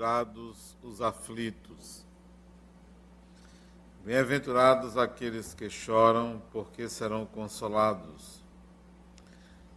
[0.00, 2.06] Bem-aventurados os aflitos.
[4.02, 8.42] Bem-aventurados aqueles que choram, porque serão consolados.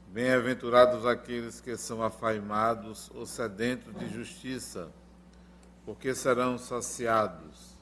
[0.07, 4.89] Bem-aventurados aqueles que são afaimados ou sedentos de justiça,
[5.85, 7.75] porque serão saciados.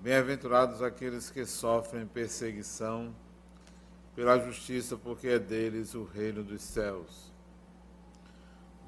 [0.00, 3.14] Bem-aventurados aqueles que sofrem perseguição
[4.16, 7.29] pela justiça, porque é deles o reino dos céus.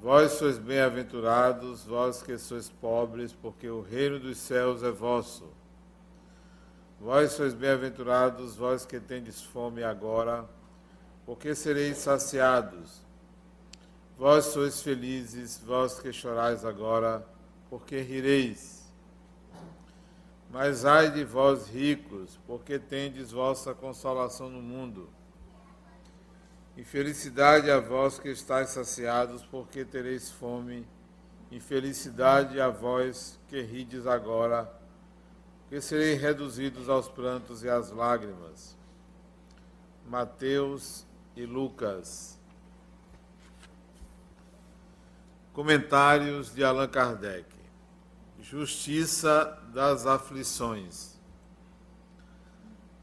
[0.03, 5.47] Vós sois bem-aventurados, vós que sois pobres, porque o reino dos céus é vosso.
[6.99, 10.43] Vós sois bem-aventurados, vós que tendes fome agora,
[11.25, 13.01] porque sereis saciados.
[14.17, 17.25] Vós sois felizes, vós que chorais agora,
[17.69, 18.83] porque rireis.
[20.51, 25.07] Mas ai de vós ricos, porque tendes vossa consolação no mundo.
[26.75, 30.87] Infelicidade a vós que estáis saciados, porque tereis fome.
[31.51, 34.71] Infelicidade a vós que rides agora,
[35.61, 38.75] porque sereis reduzidos aos prantos e às lágrimas.
[40.07, 42.39] Mateus e Lucas.
[45.53, 47.45] Comentários de Allan Kardec.
[48.39, 51.12] Justiça das aflições.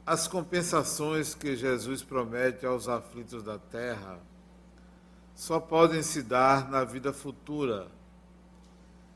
[0.06, 4.18] As compensações que Jesus promete aos aflitos da terra
[5.34, 7.88] só podem se dar na vida futura.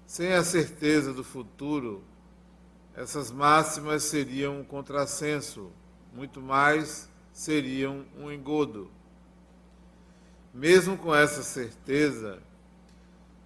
[0.07, 2.05] Sem a certeza do futuro,
[2.95, 5.73] essas máximas seriam um contrassenso,
[6.13, 8.91] muito mais seriam um engodo.
[10.53, 12.41] Mesmo com essa certeza,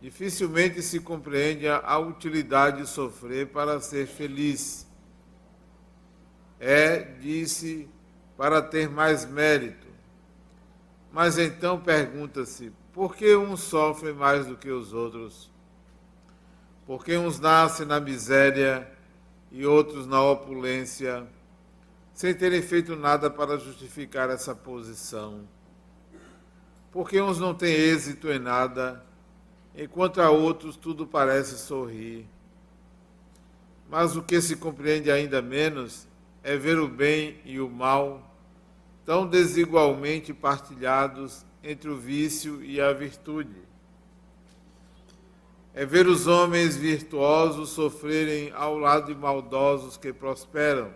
[0.01, 4.88] dificilmente se compreende a utilidade de sofrer para ser feliz
[6.61, 7.89] é, disse,
[8.37, 9.87] para ter mais mérito.
[11.13, 15.51] Mas então pergunta-se: por que uns sofrem mais do que os outros?
[16.87, 18.91] Por que uns nascem na miséria
[19.53, 21.27] e outros na opulência,
[22.15, 25.47] sem terem feito nada para justificar essa posição?
[26.91, 29.05] Por que uns não têm êxito em nada,
[29.77, 32.27] enquanto a outros tudo parece sorrir?
[33.91, 36.08] Mas o que se compreende ainda menos
[36.49, 38.35] é ver o bem e o mal
[39.05, 43.61] tão desigualmente partilhados entre o vício e a virtude.
[45.75, 50.91] É ver os homens virtuosos sofrerem ao lado de maldosos que prosperam.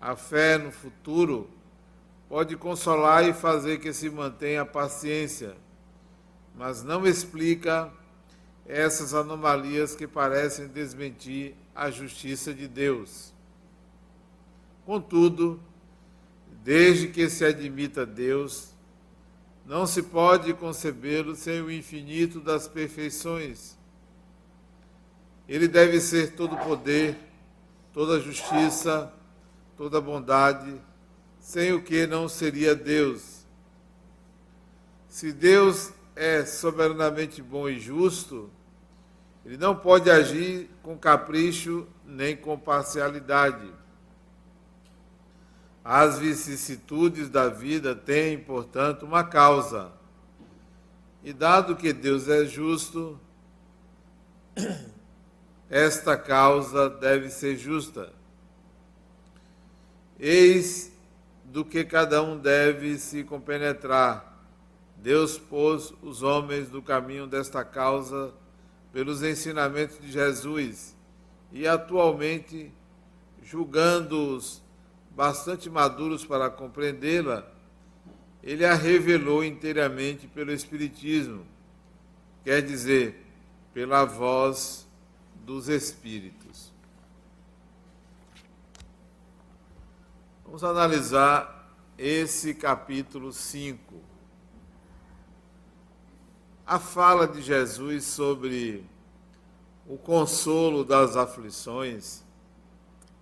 [0.00, 1.48] A fé no futuro
[2.28, 5.56] pode consolar e fazer que se mantenha a paciência,
[6.56, 7.92] mas não explica
[8.66, 13.32] essas anomalias que parecem desmentir a justiça de Deus.
[14.90, 15.60] Contudo,
[16.64, 18.74] desde que se admita Deus,
[19.64, 23.78] não se pode concebê-lo sem o infinito das perfeições.
[25.48, 27.16] Ele deve ser todo poder,
[27.92, 29.14] toda justiça,
[29.76, 30.74] toda bondade,
[31.38, 33.46] sem o que não seria Deus.
[35.06, 38.50] Se Deus é soberanamente bom e justo,
[39.46, 43.78] ele não pode agir com capricho nem com parcialidade.
[45.84, 49.92] As vicissitudes da vida têm, portanto, uma causa.
[51.24, 53.18] E dado que Deus é justo,
[55.68, 58.12] esta causa deve ser justa.
[60.18, 60.92] Eis
[61.44, 64.30] do que cada um deve se compenetrar.
[64.96, 68.34] Deus pôs os homens no caminho desta causa
[68.92, 70.94] pelos ensinamentos de Jesus
[71.50, 72.70] e atualmente
[73.42, 74.62] julgando-os
[75.20, 77.46] bastante maduros para compreendê-la,
[78.42, 81.44] ele a revelou inteiramente pelo Espiritismo,
[82.42, 83.22] quer dizer,
[83.74, 84.88] pela voz
[85.44, 86.72] dos Espíritos.
[90.42, 94.00] Vamos analisar esse capítulo 5.
[96.66, 98.86] A fala de Jesus sobre
[99.86, 102.24] o consolo das aflições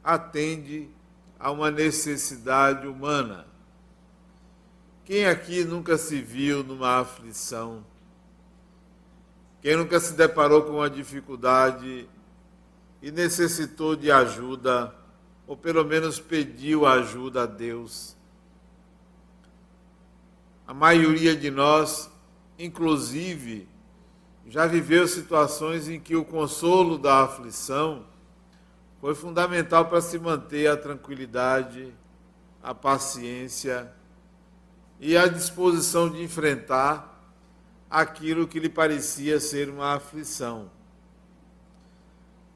[0.05, 0.97] atende
[1.39, 3.47] a uma necessidade humana.
[5.05, 7.85] Quem aqui nunca se viu numa aflição?
[9.63, 12.09] Quem nunca se deparou com uma dificuldade
[13.01, 14.95] e necessitou de ajuda,
[15.47, 18.17] ou pelo menos pediu ajuda a Deus?
[20.67, 22.11] A maioria de nós,
[22.59, 23.67] inclusive,
[24.47, 28.05] já viveu situações em que o consolo da aflição
[29.01, 31.95] foi fundamental para se manter a tranquilidade,
[32.63, 33.93] a paciência
[34.99, 37.17] e a disposição de enfrentar
[37.89, 40.71] aquilo que lhe parecia ser uma aflição.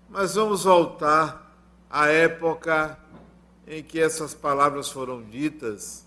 [0.08, 1.56] Mas vamos voltar
[1.88, 2.98] à época
[3.66, 6.04] em que essas palavras foram ditas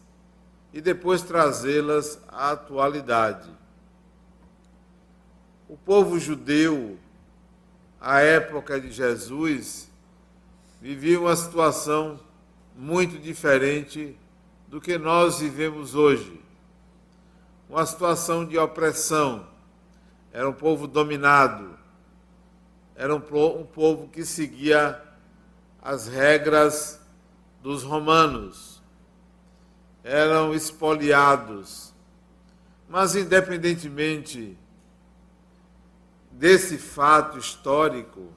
[0.74, 3.50] e depois trazê-las à atualidade.
[5.68, 7.00] O povo judeu,
[8.00, 9.90] à época de Jesus,
[10.86, 12.20] vivia uma situação
[12.76, 14.16] muito diferente
[14.68, 16.40] do que nós vivemos hoje.
[17.68, 19.48] Uma situação de opressão.
[20.32, 21.76] Era um povo dominado.
[22.96, 25.02] Era um, povo que seguia
[25.82, 27.02] as regras
[27.64, 28.80] dos romanos.
[30.04, 31.96] Eram espoliados.
[32.88, 34.56] Mas, independentemente
[36.32, 38.32] desse fato histórico,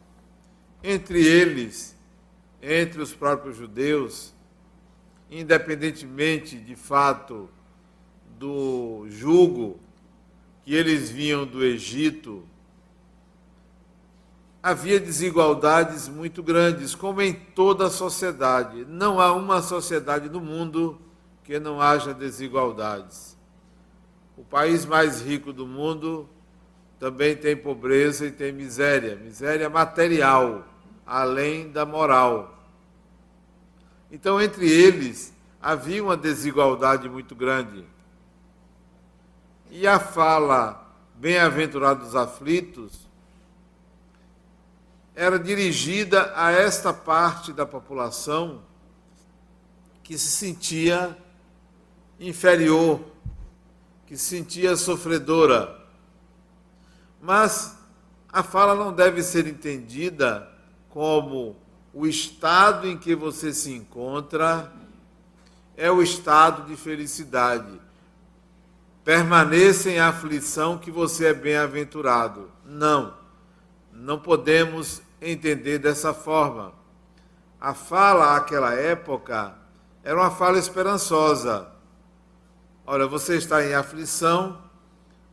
[0.83, 1.98] entre eles,
[2.71, 4.35] entre os próprios judeus,
[5.31, 7.49] independentemente de fato
[8.39, 9.81] do jugo
[10.63, 12.45] que eles vinham do Egito,
[14.63, 18.85] havia desigualdades muito grandes, como em toda a sociedade.
[18.85, 21.01] Não há uma sociedade no mundo
[21.43, 23.35] que não haja desigualdades.
[24.37, 26.29] O país mais rico do mundo
[27.01, 30.67] também tem pobreza e tem miséria, miséria material,
[31.07, 32.58] além da moral.
[34.11, 37.85] Então, entre eles, havia uma desigualdade muito grande.
[39.71, 43.09] E a fala bem-aventurados aflitos
[45.15, 48.63] era dirigida a esta parte da população
[50.03, 51.19] que se sentia
[52.21, 53.05] inferior,
[54.07, 55.77] que se sentia sofredora.
[57.21, 57.77] Mas
[58.33, 60.49] a fala não deve ser entendida
[60.89, 61.57] como
[61.93, 64.73] o estado em que você se encontra
[65.77, 67.81] é o estado de felicidade.
[69.05, 72.51] Permaneça em aflição que você é bem-aventurado.
[72.65, 73.15] Não,
[73.93, 76.73] não podemos entender dessa forma.
[77.61, 79.55] A fala àquela época
[80.05, 81.69] era uma fala esperançosa.
[82.87, 84.59] Olha, você está em aflição,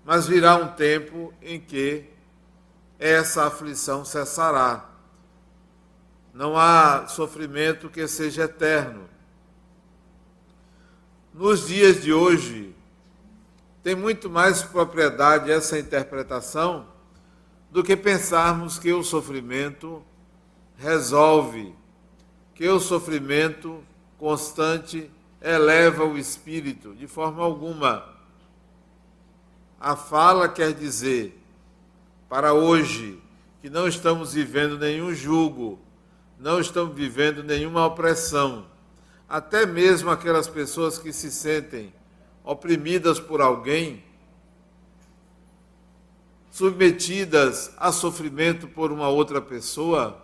[0.03, 2.05] mas virá um tempo em que
[2.99, 4.94] essa aflição cessará.
[6.35, 9.05] Não há sofrimento que seja eterno.
[11.33, 12.75] Nos dias de hoje,
[13.81, 16.87] tem muito mais propriedade essa interpretação
[17.71, 20.03] do que pensarmos que o sofrimento
[20.77, 21.73] resolve,
[22.53, 23.81] que o sofrimento
[24.17, 25.09] constante
[25.41, 28.13] eleva o espírito, de forma alguma.
[29.79, 31.41] A fala quer dizer,
[32.27, 33.21] para hoje,
[33.61, 35.84] que não estamos vivendo nenhum julgo,
[36.39, 38.65] não estão vivendo nenhuma opressão.
[39.27, 41.93] Até mesmo aquelas pessoas que se sentem
[42.43, 44.03] oprimidas por alguém,
[46.51, 50.21] submetidas a sofrimento por uma outra pessoa,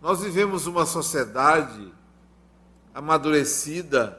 [0.00, 1.92] nós vivemos uma sociedade
[2.94, 4.18] amadurecida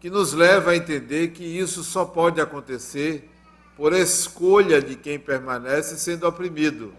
[0.00, 3.30] que nos leva a entender que isso só pode acontecer
[3.76, 6.92] por escolha de quem permanece sendo oprimido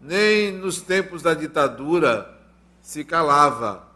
[0.00, 2.38] nem nos tempos da ditadura
[2.80, 3.86] se calava.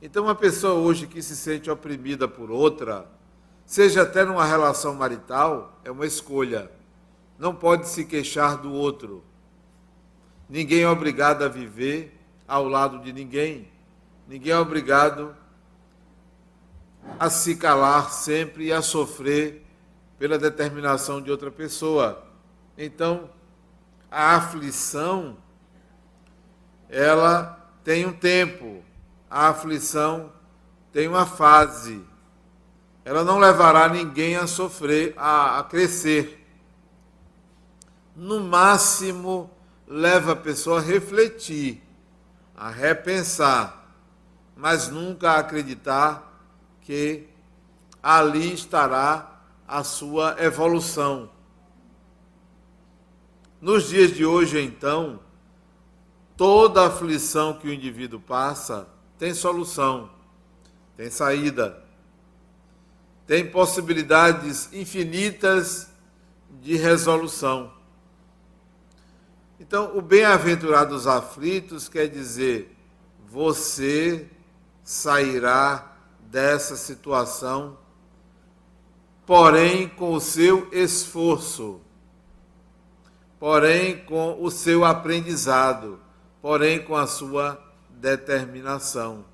[0.00, 3.06] Então, uma pessoa hoje que se sente oprimida por outra,
[3.66, 6.70] seja até numa relação marital, é uma escolha.
[7.38, 9.22] Não pode se queixar do outro.
[10.48, 13.68] Ninguém é obrigado a viver ao lado de ninguém.
[14.26, 15.36] Ninguém é obrigado
[17.18, 19.64] a se calar sempre e a sofrer
[20.18, 22.26] pela determinação de outra pessoa.
[22.76, 23.30] Então,
[24.10, 25.36] a aflição
[26.90, 28.82] ela tem um tempo,
[29.30, 30.32] a aflição
[30.92, 32.04] tem uma fase.
[33.04, 36.44] Ela não levará ninguém a sofrer, a, a crescer.
[38.14, 39.48] No máximo,
[39.86, 41.80] leva a pessoa a refletir,
[42.56, 43.94] a repensar,
[44.56, 46.30] mas nunca a acreditar
[46.82, 47.28] que
[48.02, 51.30] ali estará a sua evolução.
[53.60, 55.20] Nos dias de hoje, então,
[56.40, 60.08] Toda aflição que o indivíduo passa tem solução,
[60.96, 61.84] tem saída,
[63.26, 65.90] tem possibilidades infinitas
[66.62, 67.70] de resolução.
[69.60, 72.74] Então, o bem-aventurados aflitos quer dizer,
[73.28, 74.26] você
[74.82, 77.76] sairá dessa situação,
[79.26, 81.82] porém com o seu esforço,
[83.38, 85.99] porém com o seu aprendizado
[86.40, 89.24] porém com a sua determinação.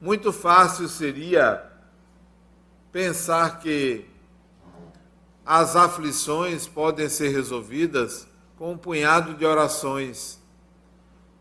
[0.00, 1.64] Muito fácil seria
[2.92, 4.06] pensar que
[5.44, 10.40] as aflições podem ser resolvidas com um punhado de orações,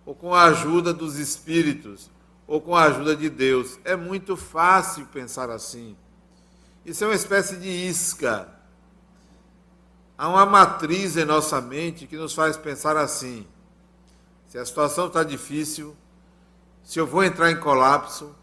[0.05, 2.12] ou com a ajuda dos espíritos,
[2.45, 3.79] ou com a ajuda de Deus.
[3.84, 5.98] É muito fácil pensar assim.
[6.86, 8.48] Isso é uma espécie de isca.
[10.17, 13.48] Há uma matriz em nossa mente que nos faz pensar assim:
[14.55, 15.93] se a situação está difícil,
[16.81, 18.33] se eu vou entrar em colapso,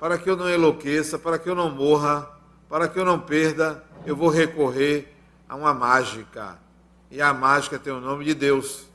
[0.00, 2.28] para que eu não enlouqueça, para que eu não morra,
[2.68, 5.14] para que eu não perda, eu vou recorrer
[5.48, 6.58] a uma mágica.
[7.08, 8.88] E a mágica tem o nome de Deus.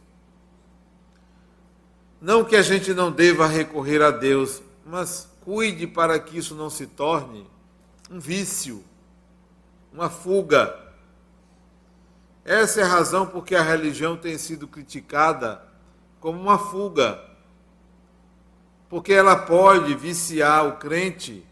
[2.20, 6.70] Não que a gente não deva recorrer a Deus, mas cuide para que isso não
[6.70, 7.50] se torne
[8.12, 8.84] um vício,
[9.94, 10.77] uma fuga.
[12.44, 15.65] Essa é a razão porque a religião tem sido criticada
[16.25, 17.24] como uma fuga
[18.89, 21.46] porque ela pode viciar o crente,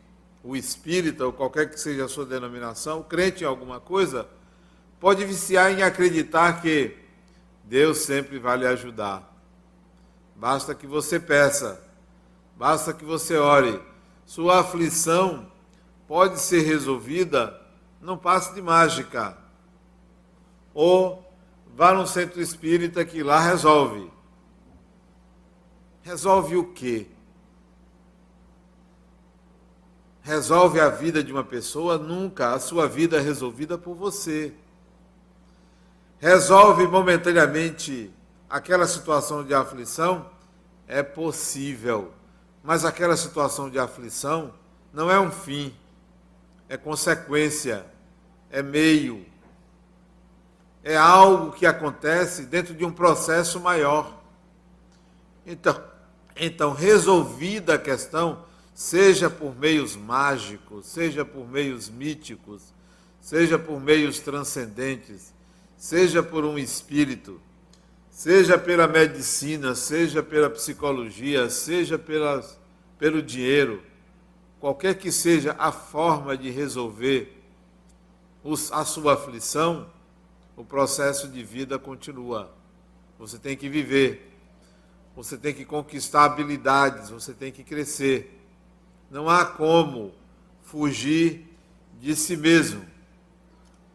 [0.44, 4.28] o espírita, ou qualquer que seja a sua denominação, o crente em alguma coisa,
[5.00, 6.98] pode viciar em acreditar que
[7.64, 9.32] Deus sempre vai lhe ajudar.
[10.36, 11.80] Basta que você peça,
[12.58, 13.80] basta que você ore.
[14.26, 15.52] Sua aflição
[16.08, 17.62] pode ser resolvida
[18.02, 19.38] num passe de mágica.
[20.74, 21.32] Ou
[21.76, 24.13] vá num centro espírita que lá resolve.
[26.04, 27.08] Resolve o quê?
[30.24, 32.54] resolve a vida de uma pessoa, nunca.
[32.54, 34.54] A sua vida é resolvida por você.
[36.18, 38.12] Resolve momentaneamente
[38.50, 40.32] aquela situação de aflição?
[40.88, 42.14] É possível.
[42.64, 44.54] Mas aquela situação de aflição
[44.94, 45.76] não é um fim,
[46.70, 47.86] é consequência,
[48.50, 49.26] é meio.
[50.82, 54.22] É algo que acontece dentro de um processo maior.
[55.46, 55.82] Então,
[56.36, 62.74] então resolvida a questão, seja por meios mágicos, seja por meios míticos,
[63.22, 65.34] seja por meios transcendentes,
[65.78, 67.40] seja por um espírito,
[68.10, 73.84] seja pela medicina, seja pela psicologia, seja pelo dinheiro,
[74.60, 77.42] qualquer que seja a forma de resolver
[78.44, 79.88] os, a sua aflição,
[80.56, 82.52] o processo de vida continua.
[83.18, 84.33] Você tem que viver,
[85.16, 88.40] você tem que conquistar habilidades, você tem que crescer.
[89.12, 90.12] Não há como
[90.64, 91.48] fugir
[92.00, 92.86] de si mesmo.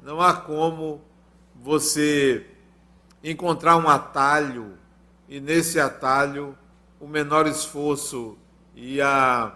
[0.03, 1.01] Não há como
[1.57, 2.47] você
[3.23, 4.79] encontrar um atalho
[5.29, 6.57] e nesse atalho
[7.01, 8.39] o menor esforço
[8.75, 9.53] e a,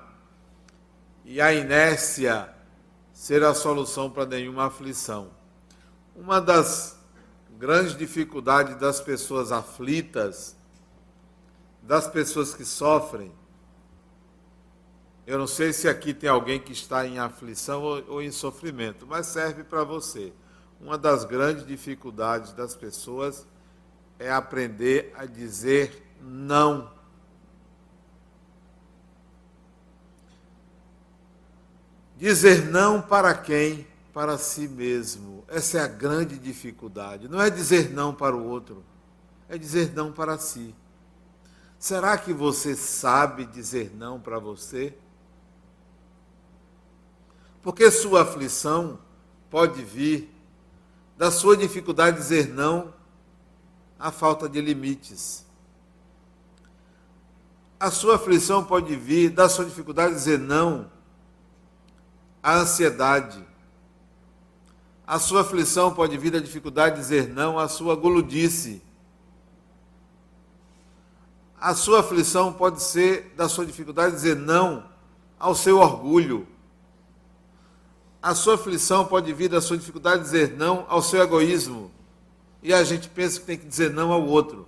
[1.25, 2.53] e a inércia
[3.13, 5.31] ser a solução para nenhuma aflição.
[6.15, 6.99] Uma das
[7.57, 10.57] grandes dificuldades das pessoas aflitas,
[11.83, 13.33] das pessoas que sofrem,
[15.27, 19.07] eu não sei se aqui tem alguém que está em aflição ou, ou em sofrimento,
[19.07, 20.33] mas serve para você.
[20.81, 23.47] Uma das grandes dificuldades das pessoas
[24.19, 26.91] é aprender a dizer não.
[32.17, 33.87] Dizer não para quem?
[34.13, 35.45] Para si mesmo.
[35.49, 37.29] Essa é a grande dificuldade.
[37.29, 38.85] Não é dizer não para o outro,
[39.49, 40.75] é dizer não para si.
[41.83, 44.97] Será que você sabe dizer não para você?
[47.61, 49.01] Porque sua aflição
[49.51, 50.33] pode vir
[51.19, 52.95] da sua dificuldade de dizer não
[53.99, 55.45] à falta de limites.
[57.81, 60.89] A sua aflição pode vir da sua dificuldade de dizer não
[62.41, 63.45] à ansiedade.
[65.05, 68.81] A sua aflição pode vir da dificuldade de dizer não à sua guludice.
[71.63, 74.85] A sua aflição pode ser da sua dificuldade de dizer não
[75.39, 76.45] ao seu orgulho.
[78.21, 81.89] A sua aflição pode vir da sua dificuldade de dizer não ao seu egoísmo.
[82.65, 84.67] E a gente pensa que tem que dizer não ao outro.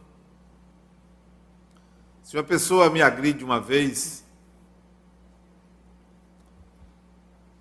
[2.23, 4.25] Se uma pessoa me agride uma vez,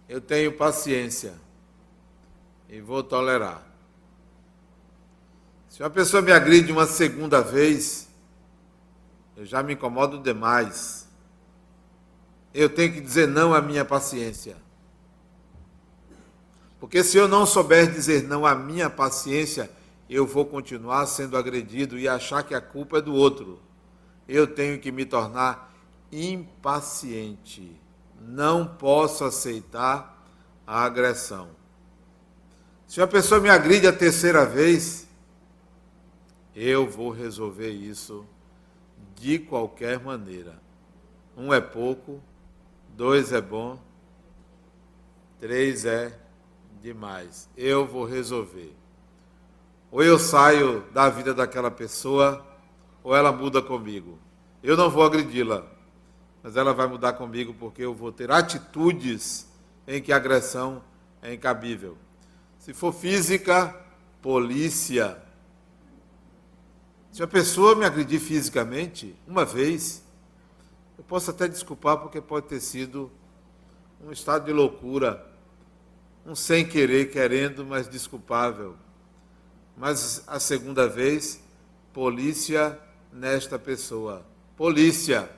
[0.08, 1.34] eu tenho paciência
[2.70, 3.64] e vou tolerar.
[5.70, 8.13] Se uma pessoa me agride uma segunda vez,
[9.36, 11.08] eu já me incomodo demais.
[12.54, 14.56] Eu tenho que dizer não à minha paciência.
[16.80, 19.72] Porque se eu não souber dizer não à minha paciência,
[20.10, 23.60] eu vou continuar sendo agredido e achar que a culpa é do outro.
[24.28, 25.74] Eu tenho que me tornar
[26.12, 27.80] impaciente.
[28.22, 30.24] Não posso aceitar
[30.68, 31.50] a agressão.
[32.86, 35.08] Se uma pessoa me agride a terceira vez,
[36.56, 38.26] eu vou resolver isso
[39.16, 40.62] de qualquer maneira.
[41.36, 42.22] Um é pouco,
[42.90, 43.80] dois é bom,
[45.40, 46.18] três é
[46.82, 47.50] demais.
[47.58, 48.74] Eu vou resolver.
[49.92, 52.46] Ou eu saio da vida daquela pessoa,
[53.04, 54.18] ou ela muda comigo.
[54.62, 55.66] Eu não vou agredi-la,
[56.42, 59.48] mas ela vai mudar comigo porque eu vou ter atitudes
[59.88, 60.82] em que a agressão
[61.22, 61.98] é incabível.
[62.58, 63.76] Se for física,
[64.22, 65.22] polícia.
[67.14, 70.04] Se a pessoa me agredir fisicamente, uma vez,
[70.98, 73.12] eu posso até desculpar porque pode ter sido
[74.04, 75.24] um estado de loucura,
[76.26, 78.76] um sem querer, querendo, mas desculpável.
[79.78, 81.40] Mas a segunda vez,
[81.94, 82.80] polícia
[83.12, 84.26] nesta pessoa.
[84.58, 85.30] Polícia.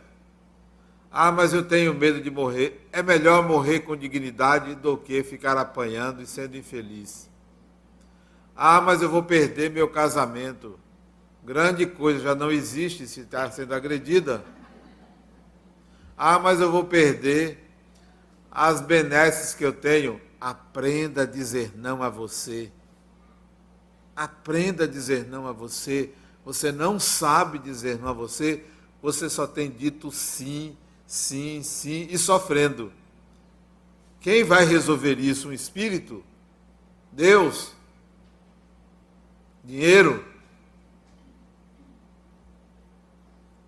[1.11, 2.87] Ah, mas eu tenho medo de morrer.
[2.89, 7.29] É melhor morrer com dignidade do que ficar apanhando e sendo infeliz.
[8.55, 10.79] Ah, mas eu vou perder meu casamento.
[11.45, 14.43] Grande coisa, já não existe se está sendo agredida.
[16.17, 17.69] Ah, mas eu vou perder
[18.49, 20.19] as benesses que eu tenho.
[20.41, 22.71] Aprenda a dizer não a você.
[24.15, 26.11] Aprenda a dizer não a você.
[26.43, 28.65] Você não sabe dizer não a você,
[29.01, 30.75] você só tem dito sim,
[31.05, 32.91] sim, sim e sofrendo.
[34.19, 35.49] Quem vai resolver isso?
[35.49, 36.23] Um espírito?
[37.11, 37.71] Deus?
[39.63, 40.34] Dinheiro?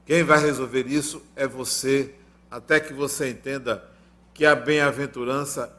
[0.07, 2.15] Quem vai resolver isso é você,
[2.49, 3.83] até que você entenda
[4.33, 5.69] que a bem-aventurança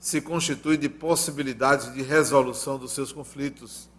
[0.00, 3.90] se constitui de possibilidades de resolução dos seus conflitos.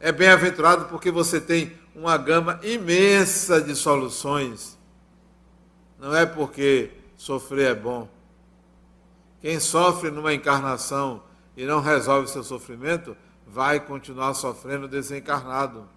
[0.00, 4.76] É bem-aventurado porque você tem uma gama imensa de soluções.
[5.96, 8.08] Não é porque sofrer é bom.
[9.40, 11.22] Quem sofre numa encarnação
[11.56, 13.16] e não resolve seu sofrimento,
[13.46, 15.88] vai continuar sofrendo desencarnado.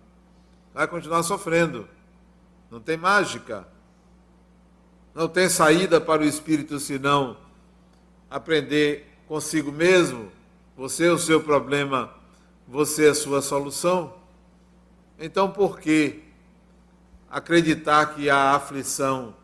[0.71, 1.87] Vai continuar sofrendo.
[2.73, 3.67] Não tem mágica.
[5.13, 7.37] Não tem saída para o espírito senão
[8.31, 10.31] aprender consigo mesmo,
[10.75, 12.11] você é o seu problema,
[12.67, 14.15] você é a sua solução.
[15.19, 16.23] Então, por que
[17.29, 19.35] acreditar que a aflição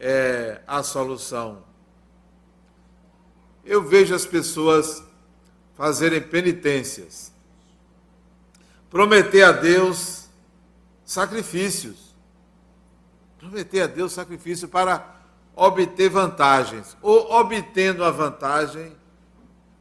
[0.00, 1.62] é a solução?
[3.66, 5.04] Eu vejo as pessoas
[5.74, 7.30] fazerem penitências,
[8.88, 10.30] prometer a Deus
[11.04, 12.05] sacrifícios,
[13.46, 15.14] prometer a Deus sacrifício para
[15.54, 18.94] obter vantagens, ou obtendo a vantagem,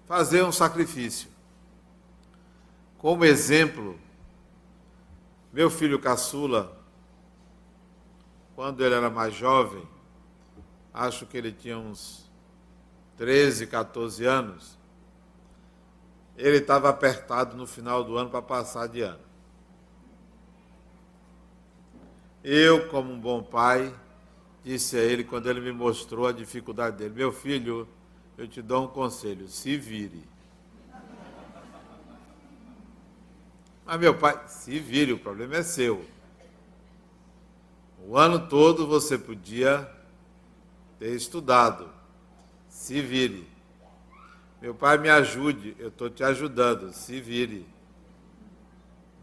[0.05, 1.29] fazer um sacrifício.
[2.97, 3.99] Como exemplo,
[5.51, 6.77] meu filho caçula,
[8.55, 9.83] quando ele era mais jovem,
[10.93, 12.29] acho que ele tinha uns
[13.17, 14.77] 13, 14 anos,
[16.37, 19.19] ele estava apertado no final do ano para passar de ano.
[22.47, 23.91] Eu, como um bom pai,
[24.63, 27.87] disse a ele quando ele me mostrou a dificuldade dele: Meu filho,
[28.37, 30.23] eu te dou um conselho, se vire.
[33.83, 36.05] Mas meu pai, se vire, o problema é seu.
[38.07, 39.91] O ano todo você podia
[40.99, 41.89] ter estudado.
[42.69, 43.49] Se vire.
[44.61, 46.93] Meu pai, me ajude, eu estou te ajudando.
[46.93, 47.65] Se vire.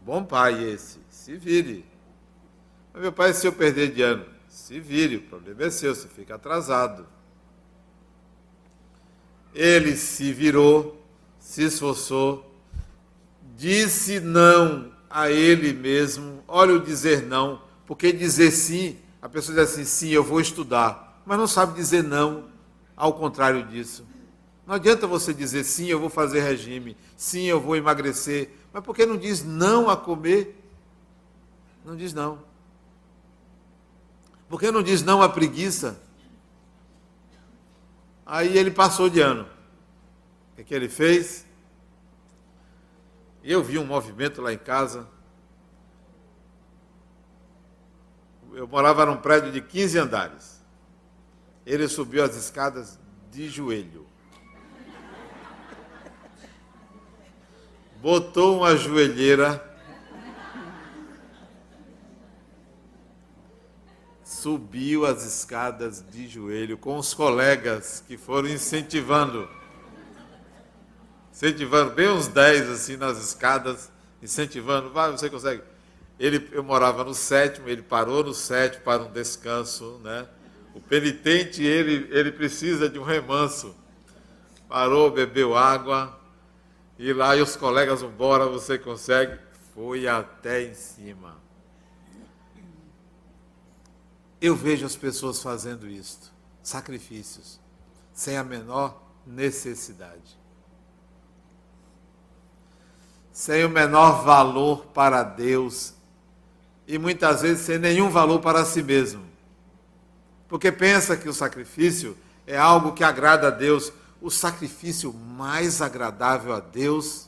[0.01, 1.92] Bom pai esse, se vire.
[2.93, 6.07] Mas meu pai, se eu perder de ano, se vire, o problema é seu, você
[6.07, 7.07] fica atrasado.
[9.53, 11.03] Ele se virou,
[11.39, 12.55] se esforçou,
[13.57, 16.43] disse não a ele mesmo.
[16.47, 21.21] Olha o dizer não, porque dizer sim, a pessoa diz assim: sim, eu vou estudar,
[21.25, 22.45] mas não sabe dizer não,
[22.95, 24.05] ao contrário disso.
[24.67, 28.95] Não adianta você dizer sim, eu vou fazer regime, sim, eu vou emagrecer, mas por
[28.95, 30.59] que não diz não a comer?
[31.83, 32.52] Não diz não.
[34.53, 35.99] Por que não diz não à preguiça?
[38.23, 39.47] Aí ele passou de ano.
[40.51, 41.43] O que, que ele fez?
[43.43, 45.07] Eu vi um movimento lá em casa.
[48.51, 50.61] Eu morava num prédio de 15 andares.
[51.65, 52.99] Ele subiu as escadas
[53.31, 54.05] de joelho.
[57.99, 59.72] Botou uma joelheira
[64.43, 69.47] subiu as escadas de joelho com os colegas que foram incentivando.
[71.31, 73.89] Incentivando, bem uns 10 assim nas escadas,
[74.21, 75.63] incentivando, vai, você consegue.
[76.19, 80.27] Ele, eu morava no sétimo, ele parou no sétimo para um descanso, né?
[80.75, 83.73] O penitente, ele, ele precisa de um remanso.
[84.67, 86.19] Parou, bebeu água,
[86.99, 89.39] e lá e os colegas, embora, você consegue.
[89.73, 91.42] Foi até em cima.
[94.43, 97.59] Eu vejo as pessoas fazendo isto, sacrifícios,
[98.13, 100.43] sem a menor necessidade.
[103.33, 105.95] sem o menor valor para Deus
[106.87, 109.25] e muitas vezes sem nenhum valor para si mesmo.
[110.47, 113.91] Porque pensa que o sacrifício é algo que agrada a Deus.
[114.21, 117.27] O sacrifício mais agradável a Deus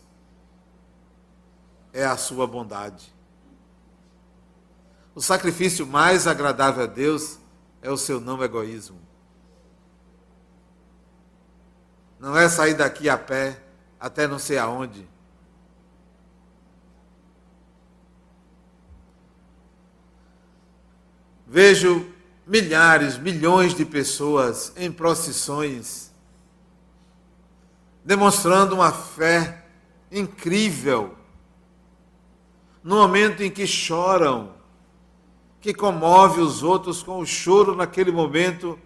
[1.91, 3.14] é a sua bondade.
[5.15, 7.39] O sacrifício mais agradável a Deus
[7.81, 8.99] é o seu não egoísmo.
[12.19, 13.61] Não é sair daqui a pé
[13.97, 15.07] até não sei aonde.
[21.47, 22.13] Vejo
[22.45, 26.11] milhares, milhões de pessoas em procissões,
[28.03, 29.65] demonstrando uma fé
[30.11, 31.15] incrível,
[32.83, 34.54] no momento em que choram,
[35.65, 38.77] que comove os outros com o choro naquele momento,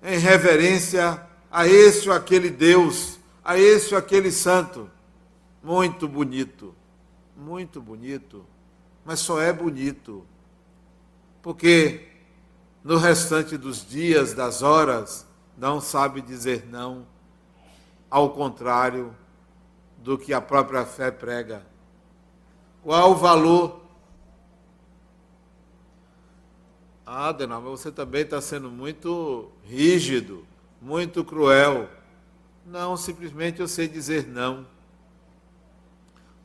[0.00, 4.88] em reverência a esse ou aquele Deus, a esse ou aquele santo.
[5.60, 6.72] Muito bonito,
[7.36, 8.46] muito bonito,
[9.04, 10.24] mas só é bonito
[11.42, 12.06] porque
[12.84, 15.26] no restante dos dias, das horas,
[15.58, 17.04] não sabe dizer não,
[18.08, 19.12] ao contrário
[19.98, 21.66] do que a própria fé prega.
[22.84, 23.85] Qual o valor?
[27.08, 30.44] Ah, Denal, mas você também está sendo muito rígido,
[30.82, 31.88] muito cruel.
[32.66, 34.66] Não, simplesmente eu sei dizer não.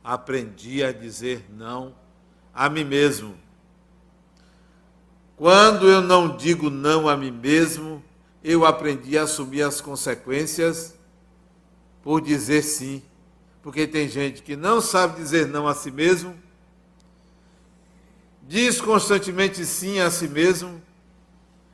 [0.04, 1.96] Aprendi a dizer não
[2.54, 3.36] a mim mesmo.
[5.36, 8.00] Quando eu não digo não a mim mesmo,
[8.44, 10.96] eu aprendi a assumir as consequências
[12.04, 13.02] por dizer sim.
[13.62, 16.36] Porque tem gente que não sabe dizer não a si mesmo,
[18.52, 20.82] diz constantemente sim a si mesmo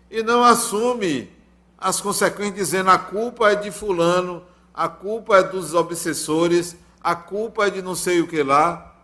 [0.09, 1.29] e não assume
[1.77, 7.67] as consequências, dizendo a culpa é de Fulano, a culpa é dos obsessores, a culpa
[7.67, 8.95] é de não sei o que lá.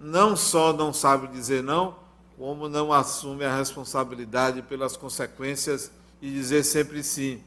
[0.00, 1.96] Não só não sabe dizer não,
[2.38, 7.42] como não assume a responsabilidade pelas consequências e dizer sempre sim.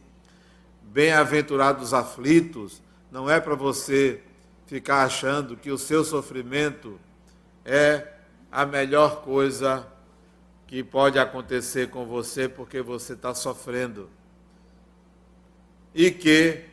[0.83, 4.21] Bem-aventurados aflitos, não é para você
[4.67, 6.99] ficar achando que o seu sofrimento
[7.65, 8.07] é
[8.51, 9.85] a melhor coisa
[10.67, 14.09] que pode acontecer com você porque você está sofrendo.
[15.93, 16.63] E que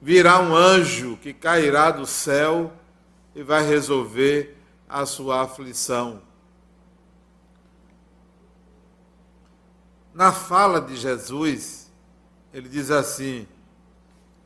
[0.00, 2.72] virá um anjo que cairá do céu
[3.34, 4.56] e vai resolver
[4.88, 6.20] a sua aflição.
[10.12, 11.90] Na fala de Jesus,
[12.52, 13.46] ele diz assim: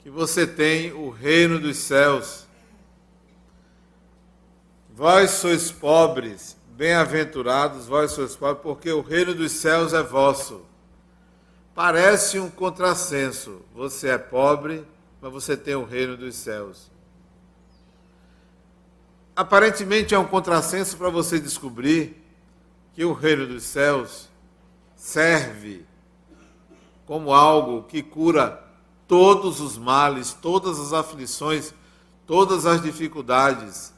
[0.07, 2.46] que você tem o reino dos céus.
[4.97, 10.63] Vós sois pobres, bem-aventurados, vós sois pobres, porque o reino dos céus é vosso.
[11.75, 13.61] Parece um contrassenso.
[13.75, 14.87] Você é pobre,
[15.21, 16.91] mas você tem o reino dos céus.
[19.37, 22.17] Aparentemente é um contrassenso para você descobrir
[22.95, 24.31] que o reino dos céus
[24.97, 25.85] serve
[27.05, 28.65] como algo que cura
[29.07, 31.75] todos os males, todas as aflições,
[32.27, 33.95] todas as dificuldades.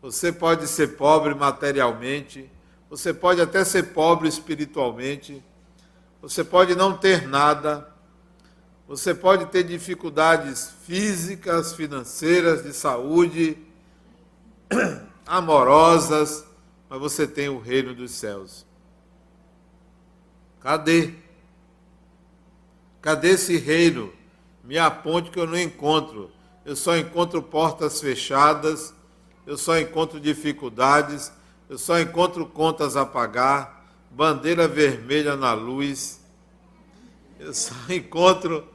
[0.00, 2.50] Você pode ser pobre materialmente,
[2.88, 5.42] você pode até ser pobre espiritualmente,
[6.22, 7.92] você pode não ter nada,
[8.86, 13.58] você pode ter dificuldades físicas, financeiras, de saúde,
[15.26, 16.44] amorosas,
[16.88, 18.64] mas você tem o reino dos céus.
[20.60, 21.12] Cadê?
[23.00, 24.12] Cadê esse reino?
[24.64, 26.30] Me aponte que eu não encontro.
[26.64, 28.94] Eu só encontro portas fechadas,
[29.48, 31.32] eu só encontro dificuldades,
[31.70, 36.20] eu só encontro contas a pagar, bandeira vermelha na luz.
[37.40, 38.68] Eu só encontro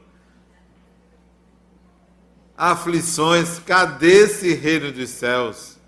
[2.56, 3.60] aflições.
[3.60, 5.78] Cadê esse reino dos céus?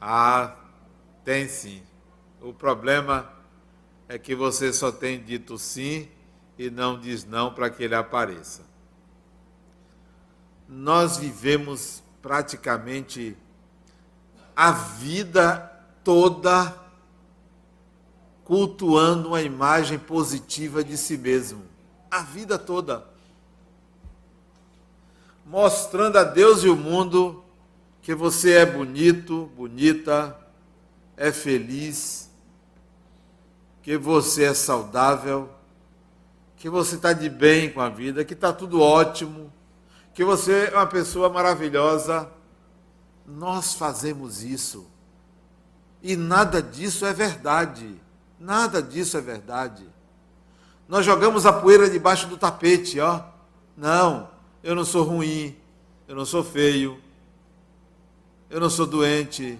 [0.00, 0.56] Ah,
[1.24, 1.80] tem sim.
[2.40, 3.32] O problema
[4.08, 6.08] é que você só tem dito sim
[6.58, 8.62] e não diz não para que ele apareça.
[10.68, 13.36] Nós vivemos praticamente
[14.56, 15.70] a vida
[16.02, 16.74] toda
[18.44, 21.62] cultuando uma imagem positiva de si mesmo.
[22.10, 23.04] A vida toda.
[25.46, 27.42] Mostrando a Deus e o mundo
[28.02, 30.38] que você é bonito, bonita,
[31.16, 32.30] é feliz,
[33.82, 35.48] que você é saudável,
[36.56, 39.52] que você está de bem com a vida, que está tudo ótimo,
[40.12, 42.30] que você é uma pessoa maravilhosa.
[43.26, 44.86] Nós fazemos isso.
[46.02, 48.00] E nada disso é verdade.
[48.38, 49.86] Nada disso é verdade.
[50.88, 53.22] Nós jogamos a poeira debaixo do tapete, ó.
[53.76, 54.28] Não,
[54.62, 55.56] eu não sou ruim,
[56.06, 57.00] eu não sou feio,
[58.50, 59.58] eu não sou doente,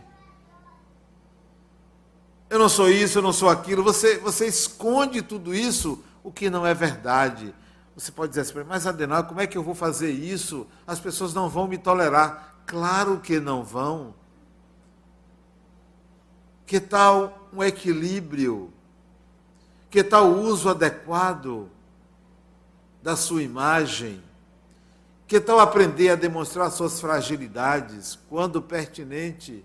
[2.48, 3.82] eu não sou isso, eu não sou aquilo.
[3.82, 7.54] Você, você esconde tudo isso, o que não é verdade.
[7.96, 10.66] Você pode dizer assim, mas Adenal, como é que eu vou fazer isso?
[10.86, 12.53] As pessoas não vão me tolerar.
[12.66, 14.14] Claro que não vão.
[16.66, 18.72] Que tal um equilíbrio?
[19.90, 21.68] Que tal o uso adequado
[23.02, 24.22] da sua imagem?
[25.26, 29.64] Que tal aprender a demonstrar suas fragilidades quando pertinente?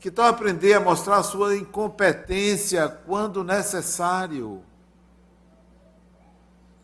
[0.00, 4.62] Que tal aprender a mostrar sua incompetência quando necessário?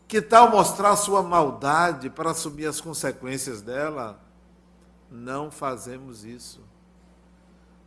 [0.07, 4.24] Que tal mostrar sua maldade para assumir as consequências dela?
[5.09, 6.61] Não fazemos isso.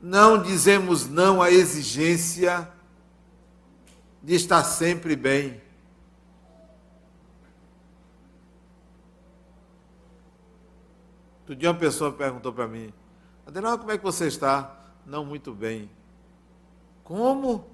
[0.00, 2.70] Não dizemos não à exigência
[4.22, 5.60] de estar sempre bem.
[11.40, 12.92] Outro dia uma pessoa perguntou para mim,
[13.46, 14.76] Adenal, como é que você está?
[15.06, 15.90] Não muito bem.
[17.02, 17.66] Como?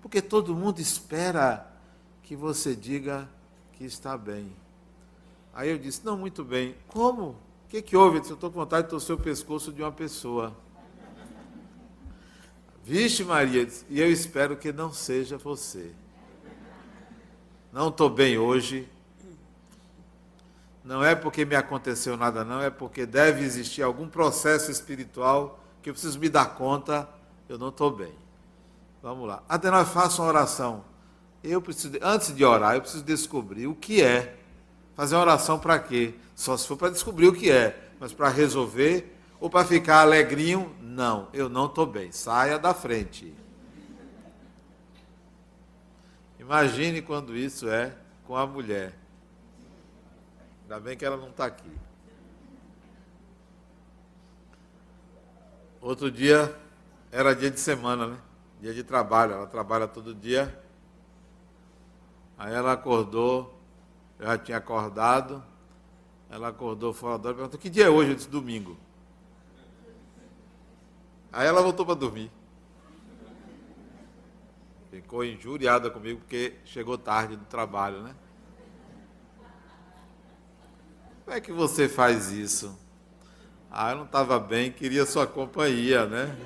[0.00, 1.66] Porque todo mundo espera
[2.22, 3.28] que você diga
[3.72, 4.54] que está bem.
[5.52, 6.76] Aí eu disse, não muito bem.
[6.86, 7.36] Como?
[7.72, 8.18] Que, que houve?
[8.18, 10.54] Eu estou com vontade de torcer o pescoço de uma pessoa.
[12.84, 15.90] Vixe Maria, e eu espero que não seja você.
[17.72, 18.86] Não estou bem hoje,
[20.84, 25.88] não é porque me aconteceu nada, não, é porque deve existir algum processo espiritual que
[25.88, 27.08] eu preciso me dar conta,
[27.48, 28.12] eu não estou bem.
[29.02, 29.42] Vamos lá.
[29.48, 30.84] Até nós faça uma oração.
[31.42, 34.41] Eu preciso, antes de orar, eu preciso descobrir o que é.
[34.94, 36.14] Fazer uma oração para quê?
[36.34, 40.74] Só se for para descobrir o que é, mas para resolver ou para ficar alegrinho,
[40.80, 42.12] não, eu não estou bem.
[42.12, 43.34] Saia da frente.
[46.38, 48.98] Imagine quando isso é com a mulher.
[50.62, 51.70] Ainda bem que ela não está aqui.
[55.80, 56.54] Outro dia
[57.10, 58.18] era dia de semana, né?
[58.60, 59.32] Dia de trabalho.
[59.32, 60.62] Ela trabalha todo dia.
[62.38, 63.51] Aí ela acordou,
[64.22, 65.42] já tinha acordado.
[66.30, 68.10] Ela acordou fora da hora e perguntou: Que dia é hoje?
[68.10, 68.76] Eu disse: Domingo.
[71.32, 72.30] Aí ela voltou para dormir.
[74.90, 78.14] Ficou injuriada comigo porque chegou tarde do trabalho, né?
[81.24, 82.78] Como é que você faz isso?
[83.70, 86.36] Ah, eu não estava bem, queria sua companhia, né?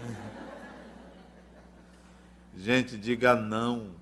[2.57, 3.95] Gente, diga não.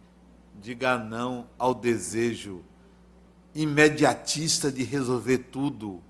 [0.61, 2.63] Diga não ao desejo
[3.55, 6.03] imediatista de resolver tudo,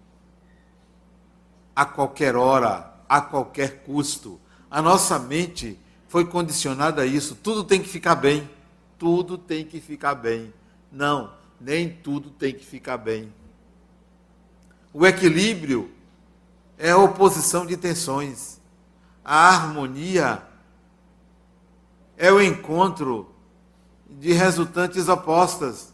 [1.77, 4.41] a qualquer hora, a qualquer custo.
[4.71, 5.79] A nossa mente
[6.09, 7.35] foi condicionada a isso.
[7.35, 8.49] Tudo tem que ficar bem.
[8.99, 10.53] Tudo tem que ficar bem.
[10.91, 13.33] Não, nem tudo tem que ficar bem.
[14.93, 15.91] O equilíbrio
[16.79, 18.61] é a oposição de tensões.
[19.25, 20.43] A harmonia
[22.17, 23.35] é o encontro
[24.09, 25.94] de resultantes opostas.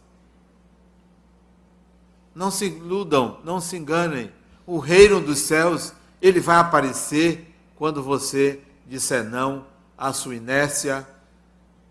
[2.41, 4.33] Não se iludam, não se enganem.
[4.67, 9.67] O reino dos céus, ele vai aparecer quando você disser não
[9.99, 11.07] à sua inércia,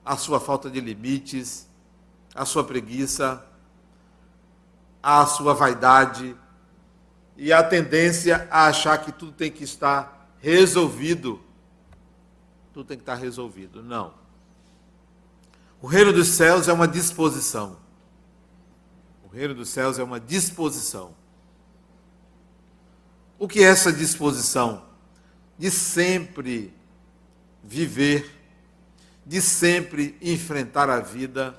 [0.03, 1.67] à sua falta de limites,
[2.33, 3.45] à sua preguiça,
[5.03, 6.35] à sua vaidade,
[7.37, 11.39] e a tendência a achar que tudo tem que estar resolvido.
[12.73, 13.83] Tudo tem que estar resolvido.
[13.83, 14.15] Não.
[15.79, 17.77] O reino dos céus é uma disposição.
[19.31, 21.13] O reino dos céus é uma disposição.
[23.37, 24.85] O que é essa disposição?
[25.57, 26.73] De sempre
[27.63, 28.29] viver,
[29.25, 31.55] de sempre enfrentar a vida,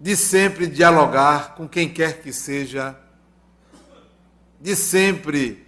[0.00, 2.98] de sempre dialogar com quem quer que seja
[4.64, 5.66] de sempre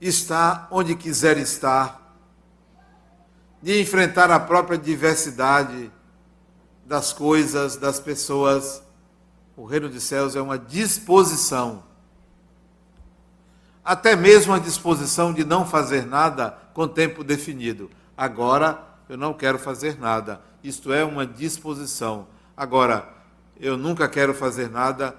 [0.00, 2.16] estar onde quiser estar,
[3.60, 5.92] de enfrentar a própria diversidade
[6.84, 8.82] das coisas, das pessoas.
[9.56, 11.84] O reino dos céus é uma disposição,
[13.84, 17.90] até mesmo a disposição de não fazer nada com tempo definido.
[18.16, 20.40] Agora eu não quero fazer nada.
[20.62, 22.28] Isto é uma disposição.
[22.56, 23.12] Agora,
[23.58, 25.14] eu nunca quero fazer nada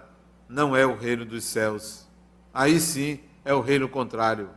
[0.47, 2.05] não é o reino dos céus.
[2.53, 4.49] Aí sim é o reino contrário.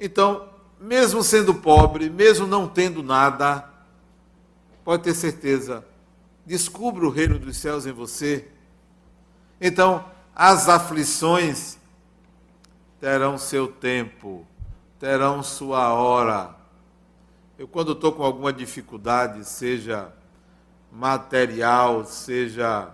[0.00, 0.48] Então,
[0.80, 3.68] mesmo sendo pobre, mesmo não tendo nada,
[4.88, 5.84] pode ter certeza,
[6.46, 8.48] descubra o reino dos céus em você.
[9.60, 10.02] Então,
[10.34, 11.76] as aflições
[12.98, 14.46] terão seu tempo,
[14.98, 16.56] terão sua hora.
[17.58, 20.10] Eu, quando estou com alguma dificuldade, seja
[20.90, 22.88] material, seja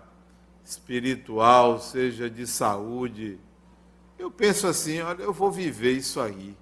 [0.64, 3.38] espiritual, seja de saúde,
[4.18, 6.56] eu penso assim: olha, eu vou viver isso aí.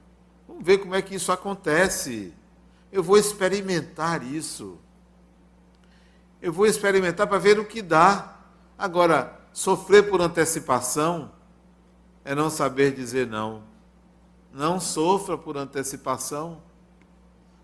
[0.47, 2.35] Vamos ver como é que isso acontece.
[2.93, 4.79] Eu vou experimentar isso.
[6.43, 8.37] Eu vou experimentar para ver o que dá.
[8.77, 11.31] Agora, sofrer por antecipação
[12.25, 13.63] é não saber dizer não.
[14.53, 16.61] Não sofra por antecipação.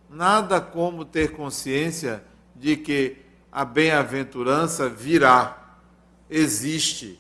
[0.09, 3.17] Nada como ter consciência de que
[3.51, 5.77] a bem-aventurança virá.
[6.31, 7.19] Existe.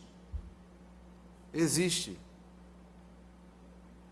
[1.52, 2.16] Existe.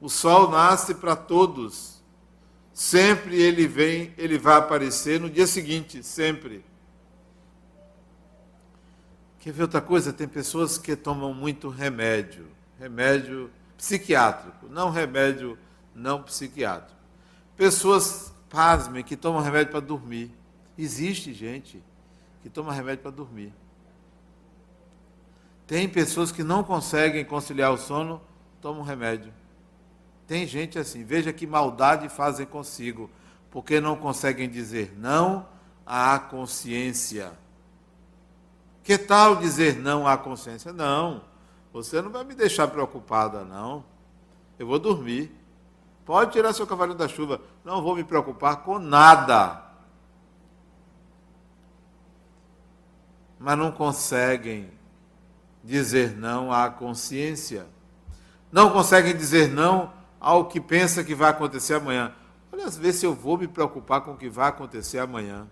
[0.01, 2.03] O sol nasce para todos.
[2.73, 6.65] Sempre ele vem, ele vai aparecer no dia seguinte, sempre.
[9.47, 10.13] Quer ver outra coisa?
[10.13, 12.49] Tem pessoas que tomam muito remédio,
[12.81, 15.57] remédio psiquiátrico, não remédio
[15.95, 17.01] não psiquiátrico.
[17.57, 20.33] Pessoas, pasmem, que tomam remédio para dormir.
[20.77, 21.81] Existe gente
[22.43, 23.55] que toma remédio para dormir.
[25.65, 28.21] Tem pessoas que não conseguem conciliar o sono,
[28.61, 29.33] tomam remédio.
[30.27, 33.09] Tem gente assim, veja que maldade fazem consigo,
[33.53, 35.47] porque não conseguem dizer não
[35.87, 37.46] à consciência.
[38.87, 40.73] Que tal dizer não à consciência?
[40.73, 41.21] Não,
[41.73, 43.85] você não vai me deixar preocupada, não.
[44.57, 45.35] Eu vou dormir.
[46.05, 47.41] Pode tirar seu cavalinho da chuva.
[47.65, 49.61] Não vou me preocupar com nada.
[53.41, 54.71] Mas não conseguem
[55.65, 57.67] dizer não à consciência.
[58.53, 62.15] Não conseguem dizer não ao que pensa que vai acontecer amanhã.
[62.53, 65.49] Olha, às vezes eu vou me preocupar com o que vai acontecer amanhã.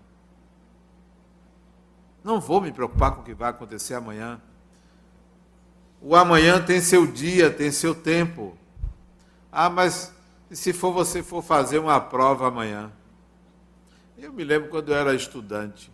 [2.25, 4.41] Não vou me preocupar com o que vai acontecer amanhã.
[6.01, 8.57] O amanhã tem seu dia, tem seu tempo.
[9.51, 10.11] Ah, mas
[10.49, 12.91] se for você for fazer uma prova amanhã?
[14.17, 15.91] Eu me lembro quando eu era estudante.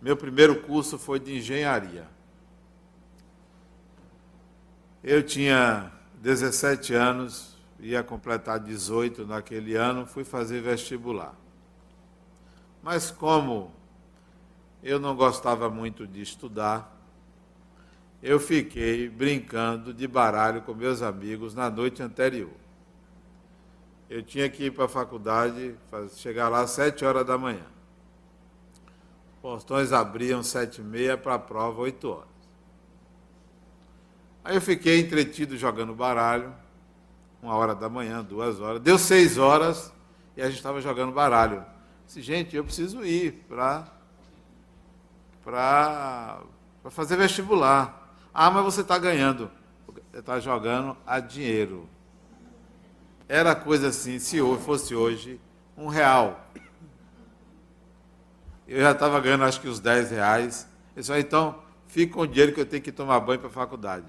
[0.00, 2.06] Meu primeiro curso foi de engenharia.
[5.02, 5.90] Eu tinha
[6.22, 11.34] 17 anos, ia completar 18 naquele ano, fui fazer vestibular.
[12.80, 13.76] Mas como
[14.82, 16.96] eu não gostava muito de estudar,
[18.22, 22.50] eu fiquei brincando de baralho com meus amigos na noite anterior.
[24.10, 25.76] Eu tinha que ir para a faculdade,
[26.16, 27.66] chegar lá às sete horas da manhã.
[29.34, 32.28] Os portões abriam sete e meia para a prova, oito horas.
[34.42, 36.54] Aí eu fiquei entretido jogando baralho,
[37.42, 38.80] uma hora da manhã, duas horas.
[38.80, 39.92] Deu seis horas
[40.36, 41.64] e a gente estava jogando baralho.
[42.06, 43.97] disse, gente, eu preciso ir para
[45.48, 46.42] para
[46.90, 48.14] fazer vestibular.
[48.34, 49.50] Ah, mas você está ganhando.
[50.12, 51.88] Está jogando a dinheiro.
[53.26, 55.40] Era coisa assim, se hoje fosse hoje,
[55.74, 56.46] um real.
[58.66, 60.68] Eu já estava ganhando acho que os 10 reais.
[60.94, 63.52] Eu disse, então, fica com o dinheiro que eu tenho que tomar banho para a
[63.52, 64.06] faculdade.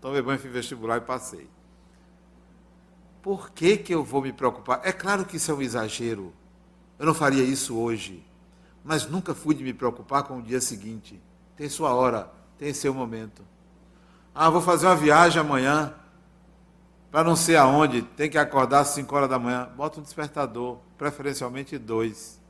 [0.00, 1.48] Tomei banho, fui vestibular e passei.
[3.22, 4.80] Por que, que eu vou me preocupar?
[4.82, 6.32] É claro que isso é um exagero.
[6.98, 8.24] Eu não faria isso hoje.
[8.86, 11.20] Mas nunca fui de me preocupar com o dia seguinte.
[11.56, 13.42] Tem sua hora, tem seu momento.
[14.32, 15.92] Ah, vou fazer uma viagem amanhã.
[17.10, 19.68] Para não sei aonde, tem que acordar às 5 horas da manhã.
[19.76, 22.40] Bota um despertador, preferencialmente dois.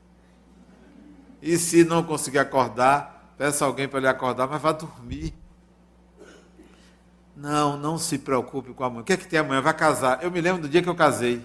[1.41, 5.33] E se não conseguir acordar, peça alguém para lhe acordar, mas vá dormir.
[7.35, 9.01] Não, não se preocupe com amanhã.
[9.01, 9.61] O que é que tem amanhã?
[9.61, 10.23] Vai casar.
[10.23, 11.43] Eu me lembro do dia que eu casei.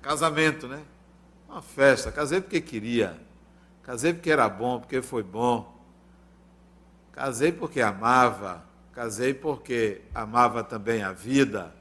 [0.00, 0.82] Casamento, né?
[1.48, 2.12] Uma festa.
[2.12, 3.25] Casei porque queria.
[3.86, 5.72] Casei porque era bom, porque foi bom.
[7.12, 8.64] Casei porque amava.
[8.92, 11.72] Casei porque amava também a vida.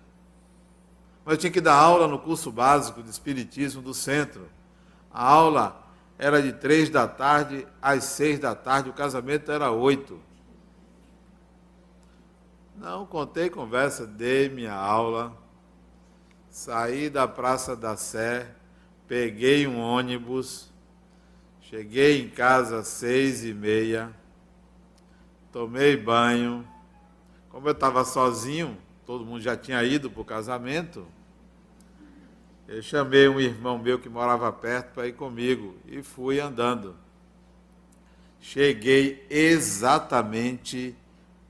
[1.26, 4.48] Mas eu tinha que dar aula no curso básico de Espiritismo do centro.
[5.12, 5.84] A aula
[6.16, 10.20] era de três da tarde às seis da tarde, o casamento era oito.
[12.78, 15.36] Não, contei conversa, dei minha aula,
[16.52, 18.54] saí da Praça da Sé,
[19.08, 20.72] peguei um ônibus,
[21.70, 24.14] cheguei em casa às seis e meia,
[25.52, 26.68] tomei banho.
[27.50, 31.08] Como eu estava sozinho, todo mundo já tinha ido para o casamento,
[32.68, 36.96] eu chamei um irmão meu que morava perto para ir comigo e fui andando.
[38.40, 40.96] Cheguei exatamente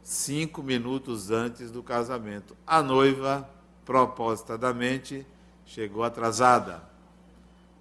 [0.02, 2.56] cinco minutos antes do casamento.
[2.66, 3.50] A noiva,
[3.84, 5.26] propositadamente,
[5.66, 6.84] chegou atrasada.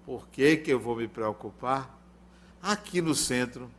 [0.05, 1.94] Por que, que eu vou me preocupar?
[2.67, 3.69] Aqui no centro,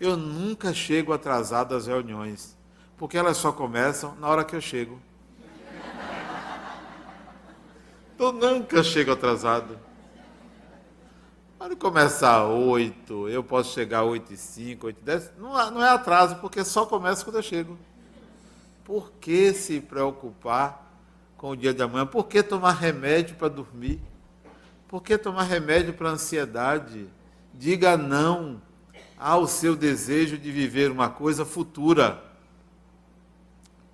[0.00, 2.56] eu nunca chego atrasado às reuniões,
[2.96, 5.00] porque elas só começam na hora que eu chego.
[8.18, 9.78] Eu nunca chego atrasado.
[11.56, 15.30] Pode começar oito, eu posso chegar oito e cinco, oito e dez.
[15.38, 17.78] Não, não é atraso, porque só começa quando eu chego.
[18.84, 20.84] por que se preocupar
[21.36, 22.04] com o dia de amanhã?
[22.04, 24.00] Por que tomar remédio para dormir?
[24.88, 27.08] Por que tomar remédio para ansiedade?
[27.58, 28.60] Diga não
[29.16, 32.22] ao seu desejo de viver uma coisa futura.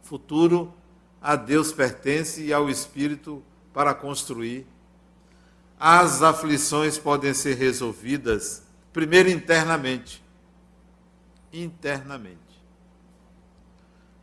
[0.03, 0.75] Futuro
[1.21, 3.43] a Deus pertence e ao Espírito
[3.73, 4.67] para construir.
[5.79, 10.23] As aflições podem ser resolvidas, primeiro internamente.
[11.53, 12.39] Internamente.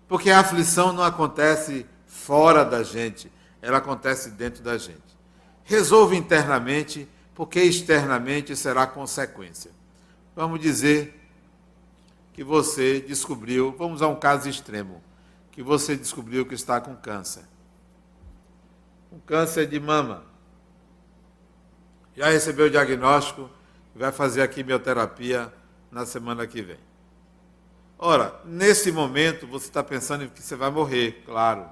[0.08, 3.32] Porque a aflição não acontece fora da gente,
[3.62, 5.18] ela acontece dentro da gente.
[5.64, 7.08] Resolva internamente,
[7.40, 9.72] porque externamente será consequência.
[10.36, 11.18] Vamos dizer
[12.34, 15.02] que você descobriu, vamos a um caso extremo,
[15.50, 17.46] que você descobriu que está com câncer.
[19.10, 20.26] Um câncer de mama.
[22.14, 23.50] Já recebeu o diagnóstico
[23.96, 25.50] e vai fazer a quimioterapia
[25.90, 26.80] na semana que vem.
[27.98, 31.70] Ora, nesse momento você está pensando que você vai morrer, claro.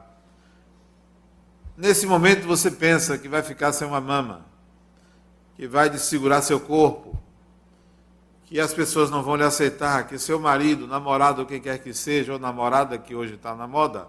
[1.75, 4.45] Nesse momento você pensa que vai ficar sem uma mama,
[5.57, 7.17] que vai desfigurar seu corpo,
[8.45, 12.33] que as pessoas não vão lhe aceitar, que seu marido, namorado, quem quer que seja,
[12.33, 14.07] ou namorada que hoje está na moda,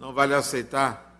[0.00, 1.14] não vai lhe aceitar.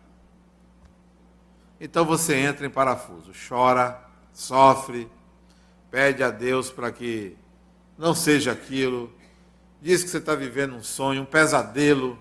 [1.78, 4.02] Então você entra em parafuso, chora,
[4.32, 5.06] sofre,
[5.90, 7.36] pede a Deus para que
[7.96, 9.12] não seja aquilo,
[9.82, 12.18] diz que você está vivendo um sonho, um pesadelo,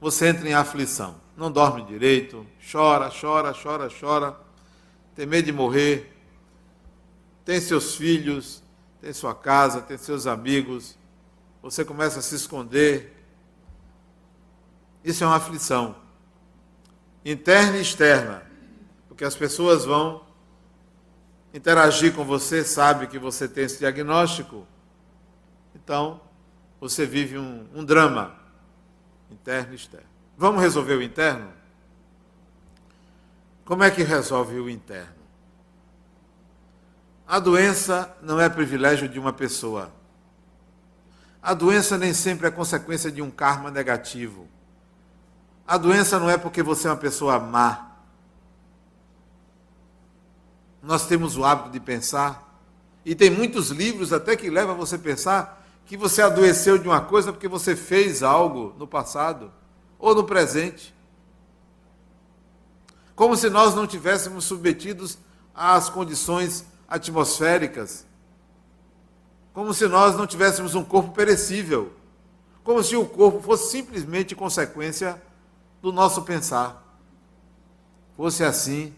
[0.00, 4.36] você entra em aflição, não dorme direito, chora, chora, chora, chora,
[5.16, 6.19] tem medo de morrer,
[7.44, 8.62] tem seus filhos,
[9.00, 10.96] tem sua casa, tem seus amigos,
[11.62, 13.16] você começa a se esconder.
[15.02, 15.96] Isso é uma aflição,
[17.24, 18.42] interna e externa,
[19.08, 20.24] porque as pessoas vão
[21.54, 24.66] interagir com você, sabe que você tem esse diagnóstico,
[25.74, 26.20] então
[26.78, 28.34] você vive um, um drama
[29.30, 30.08] interno e externo.
[30.36, 31.52] Vamos resolver o interno?
[33.64, 35.19] Como é que resolve o interno?
[37.30, 39.92] A doença não é privilégio de uma pessoa.
[41.40, 44.48] A doença nem sempre é consequência de um karma negativo.
[45.64, 47.92] A doença não é porque você é uma pessoa má.
[50.82, 52.60] Nós temos o hábito de pensar,
[53.04, 57.00] e tem muitos livros até que levam você a pensar que você adoeceu de uma
[57.00, 59.52] coisa porque você fez algo no passado
[60.00, 60.92] ou no presente.
[63.14, 65.16] Como se nós não tivéssemos submetidos
[65.54, 68.04] às condições atmosféricas.
[69.54, 71.92] Como se nós não tivéssemos um corpo perecível.
[72.64, 75.20] Como se o corpo fosse simplesmente consequência
[75.80, 76.84] do nosso pensar.
[78.16, 78.94] Fosse assim,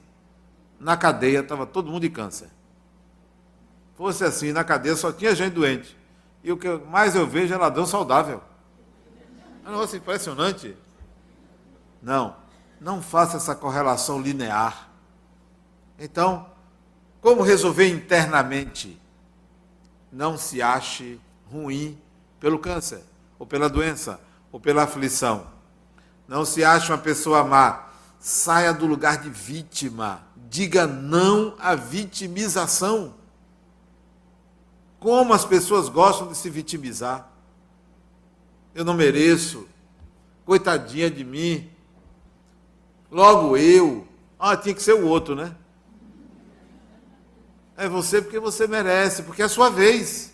[0.80, 2.49] na cadeia estava todo mundo de câncer.
[3.95, 5.97] Fosse assim, na cadeia só tinha gente doente.
[6.43, 8.43] E o que mais eu vejo é ladrão saudável.
[9.64, 10.76] É um negócio impressionante.
[12.03, 12.34] Não,
[12.80, 14.88] não faça essa correlação linear.
[15.97, 16.51] Então,
[17.23, 19.01] como resolver internamente?
[20.11, 21.18] Não se ache
[21.51, 21.97] ruim
[22.41, 23.03] pelo câncer,
[23.39, 24.20] ou pela doença,
[24.51, 25.47] ou pela aflição.
[26.27, 27.87] Não se ache uma pessoa má.
[28.18, 30.23] Saia do lugar de vítima.
[30.51, 33.14] Diga não à vitimização.
[34.99, 37.31] Como as pessoas gostam de se vitimizar.
[38.75, 39.68] Eu não mereço.
[40.45, 41.70] Coitadinha de mim.
[43.11, 44.07] Logo eu.
[44.39, 45.55] Ah, tinha que ser o outro, né?
[47.83, 50.33] É você porque você merece, porque é a sua vez.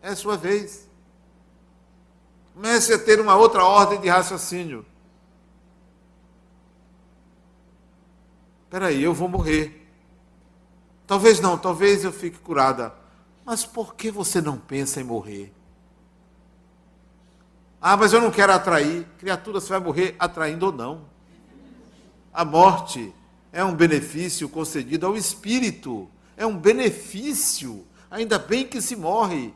[0.00, 0.88] É a sua vez.
[2.54, 4.86] Comece a ter uma outra ordem de raciocínio.
[8.64, 9.86] Espera aí, eu vou morrer.
[11.06, 12.94] Talvez não, talvez eu fique curada.
[13.44, 15.52] Mas por que você não pensa em morrer?
[17.82, 19.06] Ah, mas eu não quero atrair.
[19.18, 21.04] Criatura, você vai morrer atraindo ou não.
[22.32, 23.14] A morte
[23.52, 26.10] é um benefício concedido ao espírito.
[26.36, 27.86] É um benefício.
[28.10, 29.54] Ainda bem que se morre.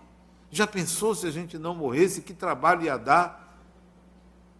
[0.50, 2.22] Já pensou se a gente não morresse?
[2.22, 3.58] Que trabalho ia dar?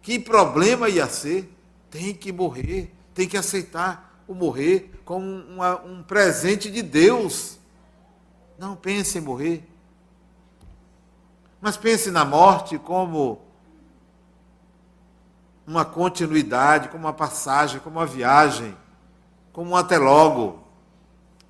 [0.01, 1.51] Que problema ia ser?
[1.89, 2.93] Tem que morrer.
[3.13, 5.25] Tem que aceitar o morrer como
[5.85, 7.59] um presente de Deus.
[8.57, 9.67] Não pense em morrer.
[11.59, 13.41] Mas pense na morte como
[15.67, 18.75] uma continuidade, como uma passagem, como uma viagem,
[19.53, 20.60] como um até logo.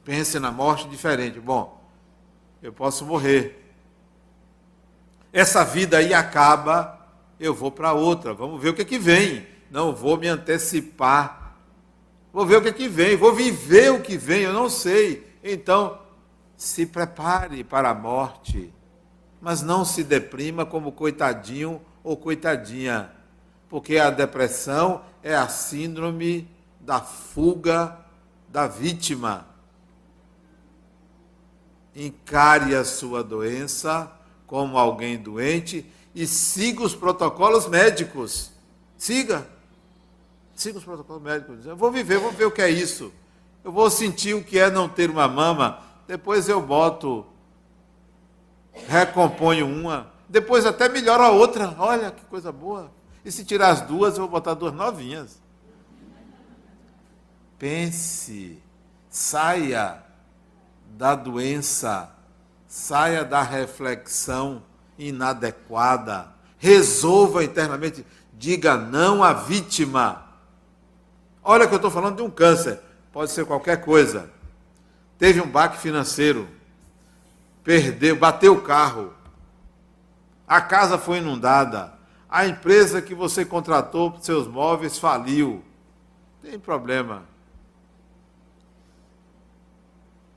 [0.04, 1.40] Pense na morte diferente.
[1.40, 1.82] Bom,
[2.62, 3.74] eu posso morrer.
[5.34, 7.08] Essa vida aí acaba,
[7.40, 8.34] eu vou para outra.
[8.34, 9.48] Vamos ver o que, é que vem.
[9.70, 11.56] Não vou me antecipar.
[12.34, 13.16] Vou ver o que, é que vem.
[13.16, 14.42] Vou viver o que vem.
[14.42, 15.36] Eu não sei.
[15.44, 16.00] Então,
[16.58, 18.72] se prepare para a morte,
[19.42, 23.12] mas não se deprima como coitadinho ou coitadinha,
[23.68, 26.48] porque a depressão é a síndrome
[26.80, 27.98] da fuga
[28.48, 29.48] da vítima.
[31.96, 34.12] Encare a sua doença
[34.48, 38.52] como alguém doente e siga os protocolos médicos.
[38.98, 39.48] Siga.
[40.56, 41.66] Siga os protocolos médicos.
[41.66, 43.12] Eu vou viver, vou ver o que é isso.
[43.64, 45.80] Eu vou sentir o que é não ter uma mama.
[46.08, 47.26] Depois eu boto,
[48.88, 50.12] recomponho uma.
[50.28, 51.76] Depois até melhora a outra.
[51.78, 52.92] Olha que coisa boa.
[53.24, 55.40] E se tirar as duas, eu vou botar duas novinhas.
[57.60, 58.58] Pense,
[59.10, 60.04] saia
[60.98, 62.10] da doença,
[62.68, 64.64] saia da reflexão
[64.98, 70.26] inadequada, resolva internamente, diga não à vítima.
[71.44, 72.80] Olha que eu estou falando de um câncer,
[73.12, 74.30] pode ser qualquer coisa.
[75.18, 76.48] Teve um baque financeiro,
[77.64, 79.14] perdeu, bateu o carro,
[80.48, 81.94] a casa foi inundada,
[82.30, 85.64] a empresa que você contratou para seus móveis faliu.
[86.42, 87.31] Tem problema.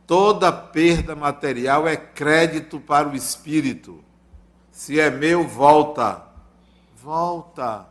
[0.07, 4.05] Toda perda material é crédito para o espírito.
[4.71, 6.23] Se é meu, volta.
[6.97, 7.87] Volta.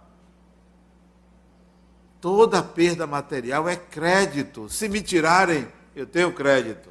[2.21, 4.69] Toda perda material é crédito.
[4.69, 6.89] Se me tirarem, eu tenho crédito.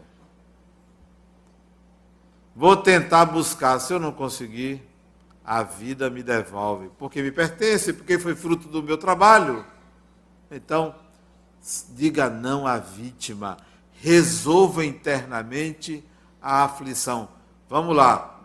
[2.54, 3.78] Vou tentar buscar.
[3.78, 4.82] Se eu não conseguir,
[5.44, 9.64] a vida me devolve, porque me pertence, porque foi fruto do meu trabalho.
[10.50, 10.94] Então,
[11.90, 13.56] diga não à vítima,
[14.02, 16.04] resolva internamente
[16.40, 17.28] a aflição.
[17.68, 18.40] Vamos lá,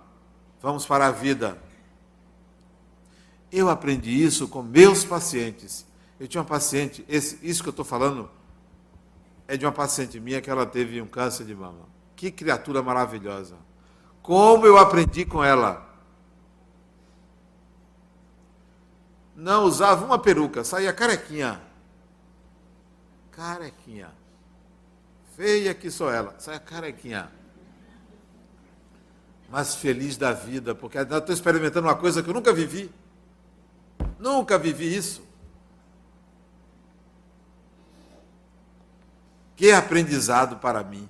[0.61, 1.57] vamos para a vida.
[3.51, 5.83] Eu aprendi isso com meus pacientes.
[6.19, 8.29] Eu tinha uma paciente, esse, isso que eu estou falando
[9.47, 11.89] é de uma paciente minha que ela teve um câncer de mama.
[12.15, 13.55] Que criatura maravilhosa.
[14.21, 15.87] Como eu aprendi com ela
[19.35, 21.61] não usava uma peruca, saía carequinha.
[23.31, 24.09] Carequinha.
[25.37, 27.29] Feia que sou ela, saia carequinha.
[29.47, 32.91] Mas feliz da vida, porque estou experimentando uma coisa que eu nunca vivi.
[34.17, 35.21] Nunca vivi isso.
[39.55, 41.07] Que aprendizado para mim.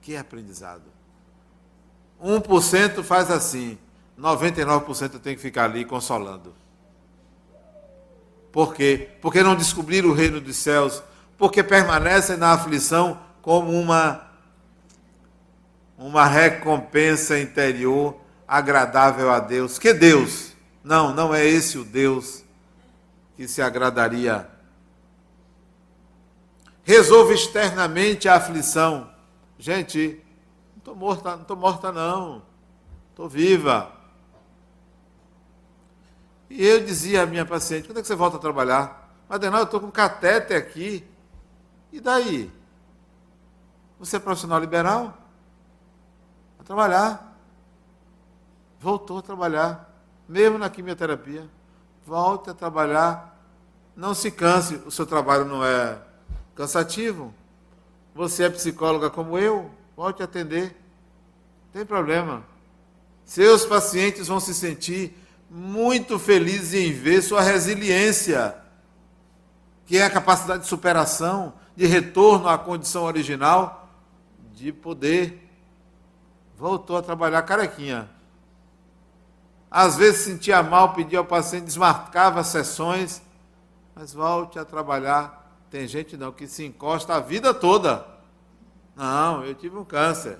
[0.00, 0.84] Que aprendizado.
[2.22, 3.76] 1% faz assim,
[4.16, 6.54] 99% tem que ficar ali consolando.
[8.52, 9.10] Por quê?
[9.20, 11.02] Porque não descobriram o reino dos céus,
[11.38, 14.26] porque permanecem na aflição como uma
[15.96, 18.16] uma recompensa interior
[18.46, 19.78] agradável a Deus.
[19.78, 20.52] Que Deus?
[20.84, 22.44] Não, não é esse o Deus
[23.36, 24.48] que se agradaria.
[26.84, 29.10] Resolva externamente a aflição.
[29.58, 30.22] Gente,
[30.70, 32.42] não estou morta, não estou morta não.
[33.10, 33.92] Estou viva.
[36.48, 39.12] E eu dizia à minha paciente, quando é que você volta a trabalhar?
[39.28, 41.04] Adenal, eu estou com catete aqui.
[41.92, 42.50] E daí?
[43.98, 45.16] Você é profissional liberal?
[46.58, 47.36] A trabalhar.
[48.80, 49.92] Voltou a trabalhar,
[50.28, 51.48] mesmo na quimioterapia.
[52.06, 53.36] Volte a trabalhar.
[53.96, 55.98] Não se canse, o seu trabalho não é
[56.54, 57.34] cansativo.
[58.14, 60.76] Você é psicóloga como eu, volte a atender.
[61.66, 62.44] Não tem problema.
[63.24, 65.16] Seus pacientes vão se sentir
[65.50, 68.56] muito felizes em ver sua resiliência,
[69.86, 73.88] que é a capacidade de superação, de retorno à condição original,
[74.52, 75.48] de poder.
[76.56, 78.10] Voltou a trabalhar carequinha.
[79.70, 83.22] Às vezes sentia mal, pedia ao paciente, desmarcava sessões,
[83.94, 85.56] mas volte a trabalhar.
[85.70, 88.04] Tem gente não que se encosta a vida toda.
[88.96, 90.38] Não, eu tive um câncer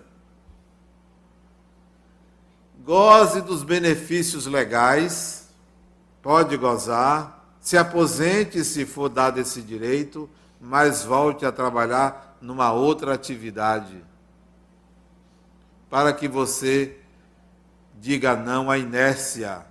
[2.89, 5.47] goze dos benefícios legais,
[6.23, 10.27] pode gozar, se aposente se for dado esse direito,
[10.61, 14.05] mas volte a trabalhar numa outra atividade,
[15.89, 17.01] para que você
[17.95, 19.67] diga não à inércia.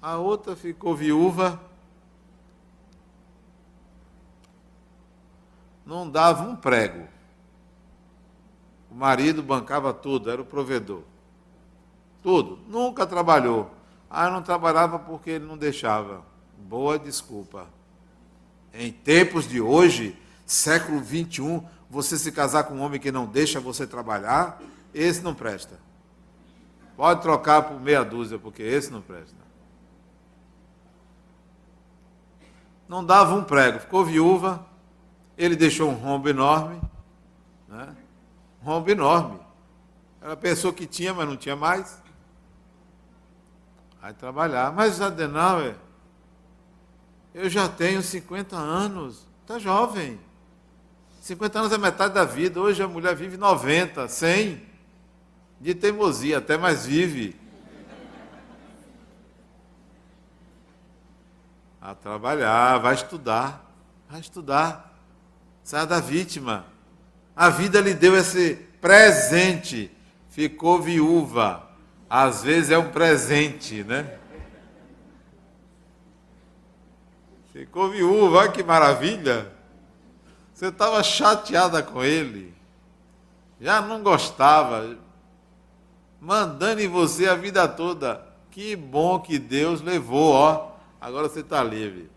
[0.00, 1.60] A outra ficou viúva,
[5.84, 7.08] não dava um prego.
[8.90, 11.02] O marido bancava tudo, era o provedor.
[12.22, 12.58] Tudo.
[12.68, 13.70] Nunca trabalhou.
[14.08, 16.22] Ah, não trabalhava porque ele não deixava.
[16.64, 17.66] Boa desculpa.
[18.72, 23.60] Em tempos de hoje, século 21, você se casar com um homem que não deixa
[23.60, 24.60] você trabalhar,
[24.94, 25.78] esse não presta.
[26.96, 29.36] Pode trocar por meia dúzia, porque esse não presta.
[32.88, 34.64] Não dava um prego, ficou viúva,
[35.36, 36.80] ele deixou um rombo enorme,
[37.68, 37.94] né?
[38.62, 39.38] Um rombo enorme.
[40.22, 42.02] Ela pensou que tinha, mas não tinha mais.
[44.00, 44.72] Vai trabalhar.
[44.72, 45.76] Mas Adenauer,
[47.34, 49.26] eu já tenho 50 anos.
[49.42, 50.20] Está jovem.
[51.20, 52.60] 50 anos é metade da vida.
[52.60, 54.62] Hoje a mulher vive 90, 100.
[55.60, 57.36] De teimosia, até mais vive.
[61.80, 63.68] A trabalhar, vai estudar.
[64.08, 64.96] Vai estudar.
[65.64, 66.64] Saia da vítima.
[67.34, 69.90] A vida lhe deu esse presente.
[70.30, 71.68] Ficou viúva.
[72.08, 74.18] Às vezes é um presente, né?
[77.54, 79.52] Ficou viúva, olha que maravilha.
[80.52, 82.52] Você estava chateada com ele.
[83.60, 84.98] Já não gostava.
[86.20, 88.26] Mandando em você a vida toda.
[88.50, 90.72] Que bom que Deus levou, ó.
[91.00, 92.10] Agora você está livre.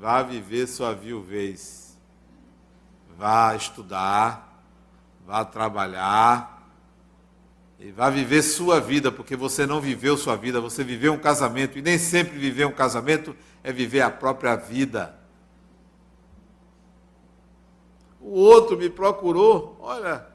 [0.00, 1.98] Vá viver sua viuvez.
[3.18, 4.62] Vá estudar.
[5.26, 6.70] Vá trabalhar.
[7.80, 11.78] E vá viver sua vida, porque você não viveu sua vida, você viveu um casamento.
[11.78, 15.18] E nem sempre viver um casamento é viver a própria vida.
[18.20, 20.26] O outro me procurou, olha,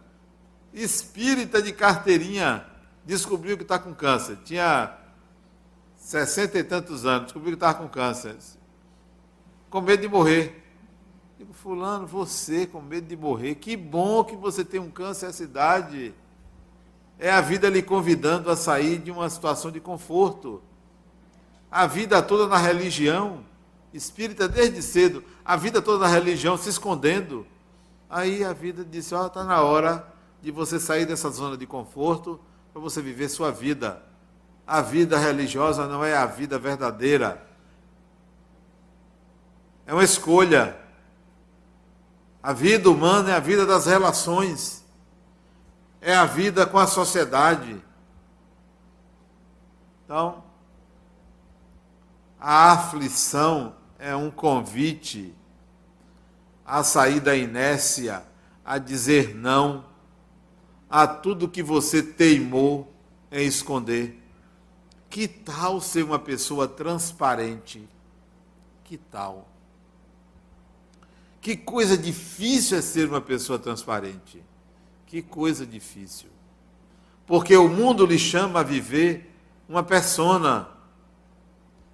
[0.73, 2.65] espírita de carteirinha,
[3.05, 4.37] descobriu que está com câncer.
[4.43, 4.97] Tinha
[5.95, 8.35] sessenta e tantos anos, descobriu que estava com câncer.
[9.69, 10.63] Com medo de morrer.
[11.37, 15.43] Digo, fulano, você com medo de morrer, que bom que você tem um câncer nessa
[15.43, 16.13] idade.
[17.19, 20.61] É a vida lhe convidando a sair de uma situação de conforto.
[21.73, 23.43] A vida toda na religião,
[23.91, 27.47] espírita desde cedo, a vida toda na religião se escondendo
[28.13, 30.07] Aí a vida disse: Ó, oh, está na hora
[30.39, 32.39] de você sair dessa zona de conforto
[32.71, 34.03] para você viver sua vida.
[34.67, 37.43] A vida religiosa não é a vida verdadeira.
[39.87, 40.77] É uma escolha.
[42.43, 44.85] A vida humana é a vida das relações.
[45.99, 47.83] É a vida com a sociedade.
[50.05, 50.43] Então,
[52.45, 55.33] a aflição é um convite
[56.65, 58.21] a sair da inércia,
[58.65, 59.85] a dizer não
[60.89, 62.93] a tudo que você teimou
[63.31, 64.21] em esconder.
[65.09, 67.87] Que tal ser uma pessoa transparente?
[68.83, 69.47] Que tal?
[71.39, 74.43] Que coisa difícil é ser uma pessoa transparente.
[75.07, 76.29] Que coisa difícil.
[77.25, 79.33] Porque o mundo lhe chama a viver
[79.69, 80.67] uma persona.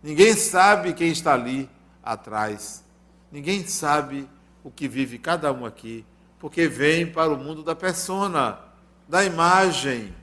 [0.01, 1.69] Ninguém sabe quem está ali
[2.03, 2.83] atrás.
[3.31, 4.27] Ninguém sabe
[4.63, 6.05] o que vive cada um aqui,
[6.39, 8.59] porque vem para o mundo da persona,
[9.07, 10.13] da imagem.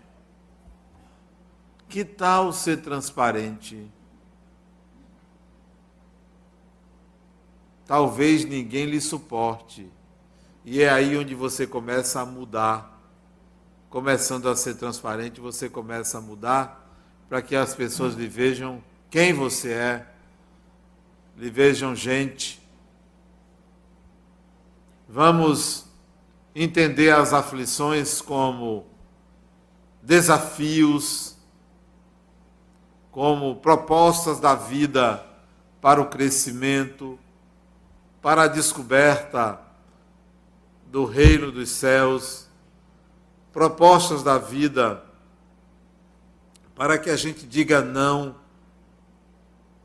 [1.88, 3.90] Que tal ser transparente?
[7.86, 9.88] Talvez ninguém lhe suporte.
[10.64, 12.92] E é aí onde você começa a mudar.
[13.88, 16.84] Começando a ser transparente, você começa a mudar
[17.28, 18.82] para que as pessoas lhe vejam
[19.16, 20.06] quem você é,
[21.38, 22.60] lhe vejam gente.
[25.08, 25.86] Vamos
[26.54, 28.84] entender as aflições como
[30.02, 31.34] desafios,
[33.10, 35.24] como propostas da vida
[35.80, 37.18] para o crescimento,
[38.20, 39.58] para a descoberta
[40.88, 42.48] do reino dos céus,
[43.50, 45.02] propostas da vida
[46.74, 48.44] para que a gente diga não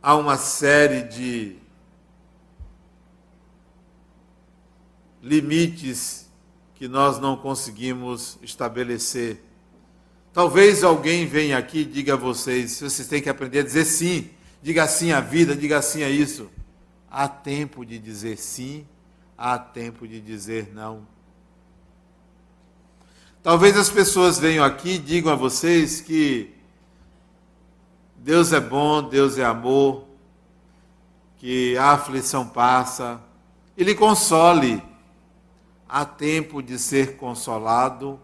[0.02, 1.56] a uma série de
[5.22, 6.28] limites
[6.74, 9.44] que nós não conseguimos estabelecer.
[10.34, 14.30] Talvez alguém venha aqui e diga a vocês: vocês têm que aprender a dizer sim.
[14.64, 16.50] Diga sim à vida, diga sim a isso.
[17.10, 18.86] Há tempo de dizer sim,
[19.38, 21.06] há tempo de dizer não.
[23.44, 26.54] Talvez as pessoas venham aqui e digam a vocês que
[28.24, 30.04] Deus é bom, Deus é amor,
[31.38, 33.20] que a aflição passa,
[33.76, 34.84] Ele console
[35.90, 38.20] há tempo de ser consolado,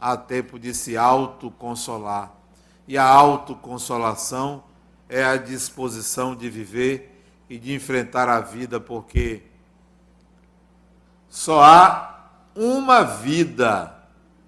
[0.00, 2.32] há tempo de se autoconsolar.
[2.88, 4.64] E a autoconsolação
[5.10, 9.42] é a disposição de viver e de enfrentar a vida, porque
[11.28, 13.94] só há uma vida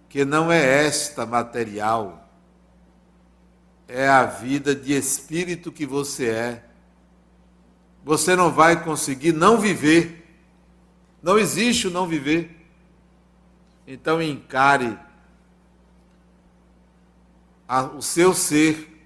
[0.09, 2.26] que não é esta material,
[3.89, 6.65] é a vida de espírito que você é.
[8.05, 10.25] Você não vai conseguir não viver.
[11.23, 12.57] Não existe o não viver.
[13.87, 14.99] Então encare
[17.69, 19.05] a, o seu ser,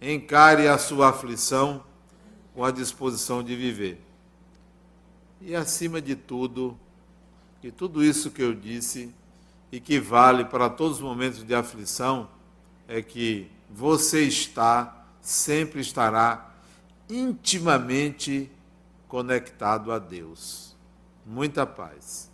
[0.00, 1.84] encare a sua aflição
[2.54, 4.00] com a disposição de viver.
[5.40, 6.78] E acima de tudo,
[7.60, 9.14] que tudo isso que eu disse
[9.72, 12.28] e que vale para todos os momentos de aflição,
[12.86, 16.54] é que você está sempre estará
[17.10, 18.48] intimamente
[19.08, 20.76] conectado a Deus.
[21.26, 22.30] Muita paz.